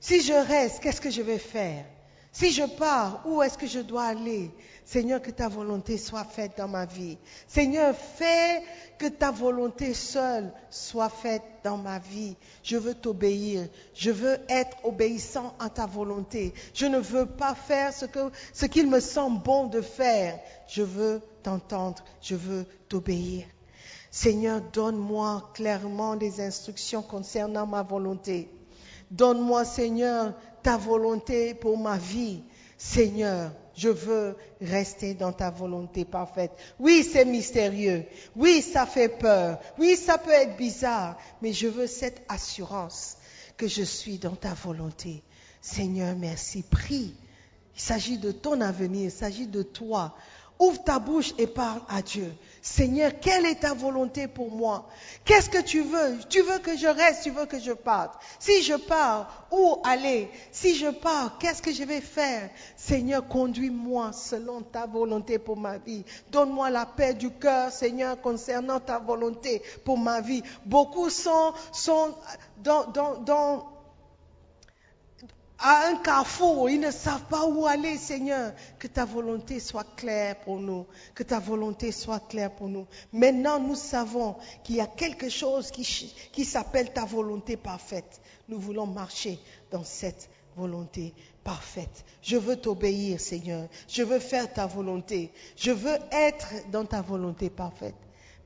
Si 0.00 0.22
je 0.22 0.32
reste, 0.32 0.80
qu'est-ce 0.80 1.02
que 1.02 1.10
je 1.10 1.20
vais 1.20 1.38
faire? 1.38 1.84
Si 2.32 2.52
je 2.52 2.62
pars, 2.62 3.22
où 3.26 3.42
est-ce 3.42 3.58
que 3.58 3.66
je 3.66 3.80
dois 3.80 4.04
aller? 4.04 4.50
Seigneur, 4.84 5.20
que 5.20 5.30
ta 5.30 5.48
volonté 5.48 5.98
soit 5.98 6.24
faite 6.24 6.52
dans 6.56 6.68
ma 6.68 6.84
vie. 6.84 7.18
Seigneur, 7.48 7.94
fais 7.94 8.62
que 8.98 9.06
ta 9.06 9.30
volonté 9.30 9.94
seule 9.94 10.52
soit 10.68 11.08
faite 11.08 11.42
dans 11.64 11.76
ma 11.76 11.98
vie. 11.98 12.36
Je 12.62 12.76
veux 12.76 12.94
t'obéir. 12.94 13.68
Je 13.94 14.10
veux 14.10 14.38
être 14.48 14.76
obéissant 14.84 15.54
à 15.58 15.70
ta 15.70 15.86
volonté. 15.86 16.54
Je 16.72 16.86
ne 16.86 16.98
veux 16.98 17.26
pas 17.26 17.54
faire 17.54 17.92
ce 17.92 18.66
qu'il 18.66 18.88
me 18.88 19.00
semble 19.00 19.42
bon 19.42 19.66
de 19.66 19.80
faire. 19.80 20.38
Je 20.68 20.82
veux 20.82 21.20
t'entendre. 21.42 22.02
Je 22.20 22.36
veux 22.36 22.64
t'obéir. 22.88 23.46
Seigneur, 24.10 24.60
donne-moi 24.72 25.50
clairement 25.54 26.14
les 26.14 26.40
instructions 26.40 27.02
concernant 27.02 27.66
ma 27.66 27.82
volonté. 27.82 28.50
Donne-moi, 29.10 29.64
Seigneur, 29.64 30.34
ta 30.62 30.76
volonté 30.76 31.54
pour 31.54 31.78
ma 31.78 31.96
vie. 31.96 32.42
Seigneur, 32.76 33.52
je 33.76 33.88
veux 33.88 34.36
rester 34.60 35.14
dans 35.14 35.32
ta 35.32 35.50
volonté 35.50 36.04
parfaite. 36.04 36.52
Oui, 36.78 37.02
c'est 37.02 37.24
mystérieux. 37.24 38.04
Oui, 38.36 38.62
ça 38.62 38.86
fait 38.86 39.08
peur. 39.08 39.58
Oui, 39.78 39.96
ça 39.96 40.18
peut 40.18 40.30
être 40.30 40.56
bizarre. 40.56 41.16
Mais 41.42 41.52
je 41.52 41.66
veux 41.66 41.86
cette 41.86 42.22
assurance 42.28 43.16
que 43.56 43.68
je 43.68 43.82
suis 43.82 44.18
dans 44.18 44.36
ta 44.36 44.54
volonté. 44.54 45.22
Seigneur, 45.60 46.16
merci. 46.16 46.62
Prie. 46.62 47.14
Il 47.76 47.80
s'agit 47.80 48.18
de 48.18 48.32
ton 48.32 48.60
avenir. 48.60 49.04
Il 49.04 49.10
s'agit 49.10 49.46
de 49.46 49.62
toi. 49.62 50.14
Ouvre 50.58 50.82
ta 50.82 50.98
bouche 50.98 51.32
et 51.38 51.46
parle 51.46 51.80
à 51.88 52.02
Dieu. 52.02 52.32
Seigneur, 52.62 53.12
quelle 53.20 53.46
est 53.46 53.60
ta 53.60 53.72
volonté 53.72 54.28
pour 54.28 54.50
moi? 54.50 54.86
Qu'est-ce 55.24 55.48
que 55.48 55.62
tu 55.62 55.80
veux? 55.80 56.18
Tu 56.28 56.42
veux 56.42 56.58
que 56.58 56.76
je 56.76 56.86
reste 56.86 57.22
Tu 57.22 57.30
veux 57.30 57.46
que 57.46 57.58
je 57.58 57.72
parte. 57.72 58.20
Si 58.38 58.62
je 58.62 58.74
pars, 58.74 59.46
où 59.50 59.78
aller? 59.84 60.30
Si 60.52 60.74
je 60.74 60.88
pars, 60.88 61.38
qu'est-ce 61.38 61.62
que 61.62 61.72
je 61.72 61.84
vais 61.84 62.00
faire? 62.00 62.50
Seigneur, 62.76 63.26
conduis-moi 63.26 64.12
selon 64.12 64.60
ta 64.60 64.86
volonté 64.86 65.38
pour 65.38 65.56
ma 65.56 65.78
vie. 65.78 66.04
Donne-moi 66.30 66.70
la 66.70 66.84
paix 66.84 67.14
du 67.14 67.30
cœur, 67.30 67.70
Seigneur, 67.70 68.20
concernant 68.20 68.78
ta 68.78 68.98
volonté 68.98 69.62
pour 69.84 69.96
ma 69.96 70.20
vie. 70.20 70.42
Beaucoup 70.66 71.08
sont, 71.08 71.54
dans 72.62 73.79
à 75.60 75.88
un 75.88 75.96
carrefour, 75.96 76.70
ils 76.70 76.80
ne 76.80 76.90
savent 76.90 77.26
pas 77.26 77.46
où 77.46 77.66
aller, 77.66 77.96
Seigneur. 77.98 78.52
Que 78.78 78.86
ta 78.86 79.04
volonté 79.04 79.60
soit 79.60 79.86
claire 79.96 80.40
pour 80.40 80.58
nous, 80.58 80.86
que 81.14 81.22
ta 81.22 81.38
volonté 81.38 81.92
soit 81.92 82.20
claire 82.28 82.50
pour 82.50 82.68
nous. 82.68 82.86
Maintenant, 83.12 83.60
nous 83.60 83.74
savons 83.74 84.36
qu'il 84.64 84.76
y 84.76 84.80
a 84.80 84.86
quelque 84.86 85.28
chose 85.28 85.70
qui, 85.70 86.44
s'appelle 86.44 86.92
ta 86.92 87.04
volonté 87.04 87.56
parfaite. 87.56 88.20
Nous 88.48 88.58
voulons 88.58 88.86
marcher 88.86 89.38
dans 89.70 89.84
cette 89.84 90.30
volonté 90.56 91.14
parfaite. 91.44 92.04
Je 92.22 92.36
veux 92.36 92.56
t'obéir, 92.56 93.20
Seigneur. 93.20 93.68
Je 93.86 94.02
veux 94.02 94.18
faire 94.18 94.50
ta 94.52 94.66
volonté. 94.66 95.30
Je 95.56 95.70
veux 95.70 95.98
être 96.10 96.48
dans 96.70 96.86
ta 96.86 97.02
volonté 97.02 97.50
parfaite. 97.50 97.94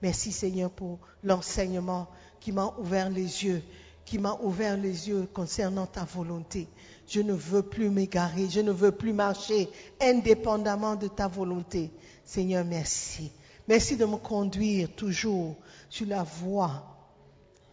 Merci, 0.03 0.33
Seigneur, 0.33 0.71
pour 0.71 0.99
l'enseignement 1.23 2.09
qui 2.41 2.53
m'a 2.53 2.75
ouvert 2.79 3.09
les 3.09 3.45
yeux, 3.45 3.63
qui 4.05 4.19
m'a 4.19 4.35
ouvert 4.43 4.77
les 4.77 5.09
yeux 5.09 5.29
concernant 5.33 5.87
ta 5.87 6.05
volonté. 6.05 6.69
Je 7.07 7.21
ne 7.21 7.33
veux 7.33 7.63
plus 7.63 7.91
m'égarer, 7.91 8.49
je 8.49 8.61
ne 8.61 8.73
veux 8.73 8.93
plus 8.93 9.13
marcher 9.13 9.69
indépendamment 10.01 10.97
de 10.97 11.09
ta 11.09 11.29
volonté. 11.29 11.91
Seigneur, 12.25 12.65
merci. 12.65 13.31
Merci 13.69 13.97
de 13.97 14.05
me 14.05 14.17
conduire 14.17 14.91
toujours 14.95 15.57
sur 15.89 16.07
la 16.07 16.23
voie 16.23 16.95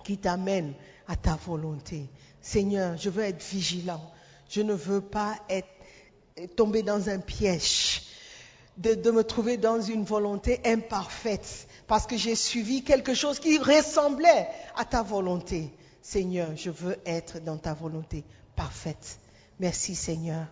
qui 0.04 0.18
t'amène 0.18 0.74
à 1.08 1.16
ta 1.16 1.36
volonté. 1.36 2.10
Seigneur, 2.42 2.98
je 2.98 3.10
veux 3.10 3.24
être 3.24 3.44
vigilant. 3.44 4.02
Je 4.50 4.62
ne 4.62 4.74
veux 4.74 5.02
pas 5.02 5.36
être, 5.50 5.68
tomber 6.56 6.84
dans 6.84 7.10
un 7.10 7.20
piège, 7.20 8.04
de, 8.78 8.96
de 8.96 9.12
me 9.12 9.24
trouver 9.24 9.58
dans 9.58 9.82
une 9.82 10.04
volonté 10.04 10.60
imparfaite, 10.66 11.68
parce 11.88 12.08
que 12.08 12.18
j'ai 12.18 12.36
suivi 12.36 12.84
quelque 12.84 13.14
chose 13.14 13.40
qui 13.40 13.58
ressemblait 13.58 14.48
à 14.76 14.86
ta 14.86 15.04
volonté. 15.04 15.72
Seigneur, 16.02 16.50
je 16.56 16.70
veux 16.70 16.98
être 17.06 17.40
dans 17.44 17.58
ta 17.58 17.74
volonté 17.74 18.24
parfaite. 18.56 19.21
Merci 19.62 19.94
Seigneur. 19.94 20.48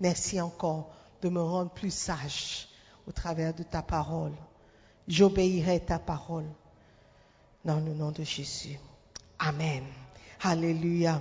Merci 0.00 0.40
encore 0.40 0.90
de 1.20 1.28
me 1.28 1.42
rendre 1.42 1.70
plus 1.70 1.92
sage 1.92 2.66
au 3.06 3.12
travers 3.12 3.52
de 3.52 3.62
ta 3.62 3.82
parole. 3.82 4.32
J'obéirai 5.06 5.80
ta 5.80 5.98
parole. 5.98 6.46
Dans 7.66 7.78
le 7.78 7.92
nom 7.92 8.10
de 8.10 8.24
Jésus. 8.24 8.78
Amen. 9.38 9.84
Alléluia. 10.40 11.20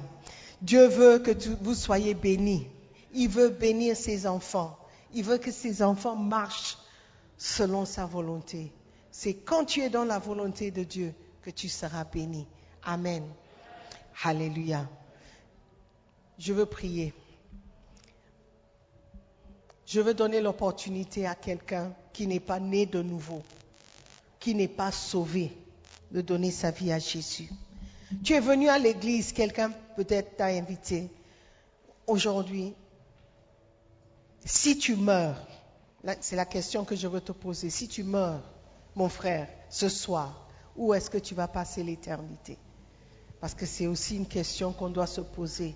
Dieu 0.62 0.88
veut 0.88 1.20
que 1.20 1.32
vous 1.62 1.76
soyez 1.76 2.14
bénis. 2.14 2.66
Il 3.14 3.28
veut 3.28 3.50
bénir 3.50 3.98
ses 3.98 4.26
enfants. 4.26 4.78
Il 5.14 5.26
veut 5.26 5.38
que 5.38 5.52
ses 5.52 5.84
enfants 5.84 6.16
marchent 6.16 6.78
selon 7.38 7.84
sa 7.84 8.06
volonté. 8.06 8.72
C'est 9.12 9.34
quand 9.34 9.66
tu 9.66 9.82
es 9.82 9.90
dans 9.90 10.06
la 10.06 10.18
volonté 10.18 10.72
de 10.72 10.86
Dieu 10.86 11.14
que 11.42 11.50
tu 11.50 11.68
seras 11.68 12.06
béni. 12.06 12.48
Amen. 12.84 13.26
Alléluia. 14.24 14.88
Je 16.40 16.54
veux 16.54 16.66
prier. 16.66 17.14
Je 19.86 20.02
veux 20.02 20.14
donner 20.14 20.42
l'opportunité 20.42 21.28
à 21.28 21.36
quelqu'un 21.36 21.94
qui 22.14 22.28
n'est 22.28 22.40
pas 22.40 22.60
né 22.60 22.86
de 22.86 23.02
nouveau, 23.02 23.42
qui 24.40 24.56
n'est 24.56 24.68
pas 24.68 24.92
sauvé, 24.92 25.52
de 26.12 26.22
donner 26.22 26.52
sa 26.52 26.72
vie 26.72 26.92
à 26.92 27.00
Jésus. 27.00 27.50
Tu 28.24 28.34
es 28.34 28.40
venu 28.40 28.70
à 28.70 28.78
l'église, 28.78 29.34
quelqu'un 29.34 29.72
peut-être 29.96 30.38
t'a 30.38 30.46
invité. 30.46 31.10
Aujourd'hui, 32.08 32.74
si 34.46 34.78
tu 34.78 34.96
meurs, 34.96 35.48
c'est 36.20 36.36
la 36.36 36.46
question 36.46 36.86
que 36.86 36.96
je 36.96 37.08
veux 37.08 37.22
te 37.22 37.32
poser, 37.32 37.70
si 37.70 37.88
tu 37.88 38.04
meurs, 38.04 38.44
mon 38.96 39.10
frère, 39.10 39.48
ce 39.70 39.90
soir, 39.90 40.48
où 40.76 40.94
est-ce 40.94 41.10
que 41.10 41.18
tu 41.18 41.34
vas 41.34 41.48
passer 41.48 41.84
l'éternité? 41.84 42.58
Parce 43.40 43.54
que 43.54 43.66
c'est 43.66 43.88
aussi 43.88 44.18
une 44.18 44.28
question 44.28 44.72
qu'on 44.72 44.90
doit 44.90 45.08
se 45.08 45.22
poser. 45.22 45.76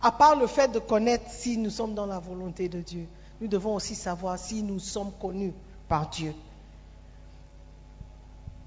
À 0.00 0.12
part 0.12 0.36
le 0.36 0.46
fait 0.46 0.70
de 0.72 0.78
connaître 0.78 1.30
si 1.30 1.56
nous 1.58 1.70
sommes 1.70 1.94
dans 1.94 2.06
la 2.06 2.18
volonté 2.18 2.68
de 2.68 2.80
Dieu, 2.80 3.06
nous 3.42 3.48
devons 3.48 3.74
aussi 3.74 3.96
savoir 3.96 4.38
si 4.38 4.62
nous 4.62 4.78
sommes 4.78 5.10
connus 5.20 5.52
par 5.88 6.08
Dieu. 6.10 6.32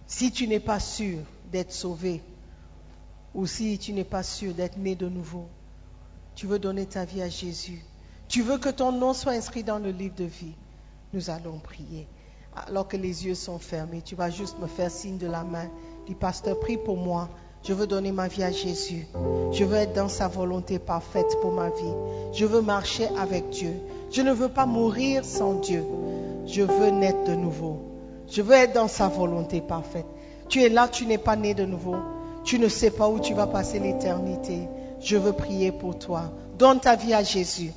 Si 0.06 0.34
tu 0.34 0.50
n'es 0.50 0.60
pas 0.60 0.82
sûr 0.82 1.20
d'être 1.50 1.72
sauvé, 1.72 2.22
ou 3.34 3.48
si 3.48 3.80
tu 3.80 3.94
n'es 3.94 4.04
pas 4.04 4.22
sûr 4.22 4.54
d'être 4.54 4.76
né 4.78 4.94
de 4.96 5.08
nouveau, 5.08 5.48
tu 6.36 6.46
veux 6.46 6.60
donner 6.60 6.86
ta 6.86 7.06
vie 7.06 7.22
à 7.22 7.30
Jésus, 7.30 7.86
tu 8.28 8.42
veux 8.42 8.58
que 8.58 8.68
ton 8.68 8.92
nom 8.92 9.14
soit 9.14 9.32
inscrit 9.32 9.64
dans 9.64 9.80
le 9.80 9.92
livre 9.92 10.16
de 10.16 10.26
vie, 10.26 10.56
nous 11.14 11.30
allons 11.30 11.58
prier. 11.60 12.06
Alors 12.68 12.90
que 12.90 12.98
les 12.98 13.26
yeux 13.26 13.36
sont 13.36 13.60
fermés, 13.60 14.02
tu 14.02 14.16
vas 14.16 14.30
juste 14.30 14.60
me 14.60 14.68
faire 14.68 14.92
signe 14.92 15.18
de 15.18 15.28
la 15.28 15.46
main. 15.46 15.70
Dis, 16.06 16.16
pasteur, 16.16 16.60
prie 16.60 16.78
pour 16.78 16.98
moi. 16.98 17.30
Je 17.64 17.72
veux 17.72 17.88
donner 17.88 18.12
ma 18.12 18.28
vie 18.28 18.44
à 18.44 18.52
Jésus. 18.52 19.08
Je 19.54 19.64
veux 19.64 19.78
être 19.78 19.94
dans 19.94 20.10
sa 20.10 20.28
volonté 20.28 20.80
parfaite 20.80 21.38
pour 21.42 21.54
ma 21.54 21.70
vie. 21.70 21.94
Je 22.34 22.46
veux 22.46 22.62
marcher 22.62 23.08
avec 23.18 23.50
Dieu. 23.50 23.74
Je 24.12 24.22
ne 24.22 24.32
veux 24.32 24.50
pas 24.50 24.66
mourir 24.66 25.26
sans 25.26 25.56
Dieu. 25.56 25.84
Je 26.46 26.62
veux 26.62 26.90
naître 26.90 27.24
de 27.26 27.36
nouveau. 27.36 27.80
Je 28.28 28.42
veux 28.42 28.54
être 28.54 28.74
dans 28.74 28.88
sa 28.88 29.08
volonté 29.08 29.62
parfaite. 29.62 30.06
Tu 30.50 30.64
es 30.64 30.70
là, 30.70 30.88
tu 30.88 31.06
n'es 31.06 31.18
pas 31.18 31.36
né 31.36 31.54
de 31.54 31.66
nouveau. 31.66 31.96
Tu 32.44 32.60
ne 32.60 32.68
sais 32.68 32.92
pas 32.92 33.10
où 33.10 33.20
tu 33.20 33.34
vas 33.34 33.48
passer 33.48 33.80
l'éternité. 33.80 34.68
Je 35.00 35.18
veux 35.18 35.34
prier 35.34 35.72
pour 35.72 35.98
toi. 35.98 36.32
Donne 36.58 36.80
ta 36.80 36.96
vie 36.96 37.14
à 37.14 37.24
Jésus. 37.24 37.72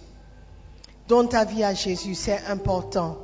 Donne 1.09 1.29
ta 1.29 1.45
vie 1.45 1.64
à 1.64 1.72
Jésus, 1.72 2.14
c'est 2.14 2.39
important. 2.49 3.16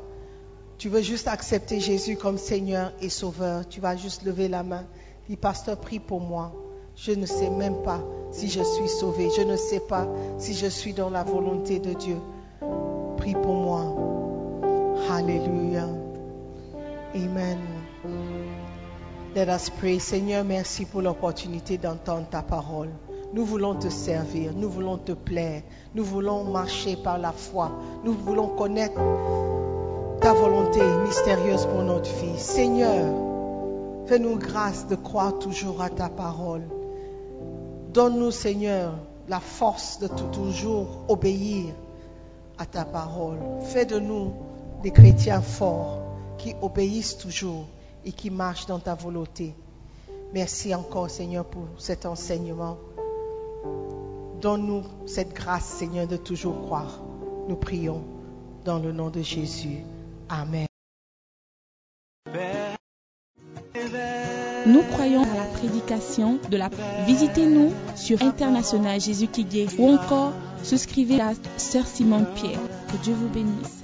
Tu 0.78 0.88
veux 0.88 1.02
juste 1.02 1.28
accepter 1.28 1.80
Jésus 1.80 2.16
comme 2.16 2.38
Seigneur 2.38 2.92
et 3.00 3.10
Sauveur. 3.10 3.68
Tu 3.68 3.80
vas 3.80 3.94
juste 3.96 4.24
lever 4.24 4.48
la 4.48 4.62
main. 4.62 4.84
Dis, 5.28 5.36
pasteur, 5.36 5.76
prie 5.78 6.00
pour 6.00 6.20
moi. 6.20 6.52
Je 6.96 7.12
ne 7.12 7.26
sais 7.26 7.50
même 7.50 7.82
pas 7.82 8.00
si 8.32 8.48
je 8.48 8.62
suis 8.62 8.88
sauvé. 8.88 9.28
Je 9.36 9.42
ne 9.42 9.56
sais 9.56 9.80
pas 9.80 10.08
si 10.38 10.54
je 10.54 10.66
suis 10.66 10.94
dans 10.94 11.10
la 11.10 11.24
volonté 11.24 11.78
de 11.78 11.92
Dieu. 11.92 12.16
Prie 13.24 13.32
pour 13.32 13.54
moi. 13.54 13.80
Alléluia. 15.10 15.88
Amen. 17.14 17.58
Let 19.34 19.48
us 19.48 19.70
pray. 19.70 19.98
Seigneur, 19.98 20.44
merci 20.44 20.84
pour 20.84 21.00
l'opportunité 21.00 21.78
d'entendre 21.78 22.26
ta 22.28 22.42
parole. 22.42 22.90
Nous 23.32 23.46
voulons 23.46 23.76
te 23.76 23.88
servir, 23.88 24.52
nous 24.54 24.68
voulons 24.68 24.98
te 24.98 25.12
plaire, 25.12 25.62
nous 25.94 26.04
voulons 26.04 26.44
marcher 26.44 26.96
par 26.96 27.16
la 27.16 27.32
foi, 27.32 27.70
nous 28.04 28.12
voulons 28.12 28.48
connaître 28.48 29.00
ta 30.20 30.34
volonté 30.34 30.82
mystérieuse 31.06 31.64
pour 31.64 31.80
notre 31.80 32.10
vie. 32.16 32.38
Seigneur, 32.38 33.06
fais-nous 34.04 34.36
grâce 34.36 34.86
de 34.86 34.96
croire 34.96 35.38
toujours 35.38 35.80
à 35.80 35.88
ta 35.88 36.10
parole. 36.10 36.64
Donne-nous, 37.94 38.32
Seigneur, 38.32 38.92
la 39.28 39.40
force 39.40 39.98
de 39.98 40.08
toujours 40.08 41.06
obéir 41.08 41.74
à 42.58 42.66
ta 42.66 42.84
parole. 42.84 43.38
Fais 43.62 43.86
de 43.86 43.98
nous 43.98 44.32
des 44.82 44.90
chrétiens 44.90 45.40
forts 45.40 46.02
qui 46.38 46.54
obéissent 46.60 47.16
toujours 47.16 47.66
et 48.04 48.12
qui 48.12 48.30
marchent 48.30 48.66
dans 48.66 48.78
ta 48.78 48.94
volonté. 48.94 49.54
Merci 50.32 50.74
encore, 50.74 51.10
Seigneur, 51.10 51.44
pour 51.44 51.66
cet 51.78 52.06
enseignement. 52.06 52.76
Donne-nous 54.40 54.82
cette 55.06 55.32
grâce, 55.32 55.64
Seigneur, 55.64 56.06
de 56.06 56.16
toujours 56.16 56.60
croire. 56.62 57.00
Nous 57.48 57.56
prions 57.56 58.02
dans 58.64 58.78
le 58.78 58.92
nom 58.92 59.10
de 59.10 59.22
Jésus. 59.22 59.78
Amen. 60.28 60.66
Nous 64.66 64.82
croyons 64.92 65.22
à 65.22 65.36
la 65.36 65.44
prédication 65.58 66.38
de 66.50 66.56
la 66.56 66.70
Visitez-nous 67.06 67.72
sur 67.94 68.22
International 68.22 68.98
Jésus 69.00 69.28
qui 69.28 69.46
ou 69.78 69.90
encore 69.90 70.32
souscrivez 70.64 71.20
à 71.20 71.32
Sœur 71.58 71.86
Simone 71.86 72.26
Pierre. 72.34 72.58
Que 72.90 72.96
Dieu 73.02 73.14
vous 73.14 73.28
bénisse. 73.28 73.83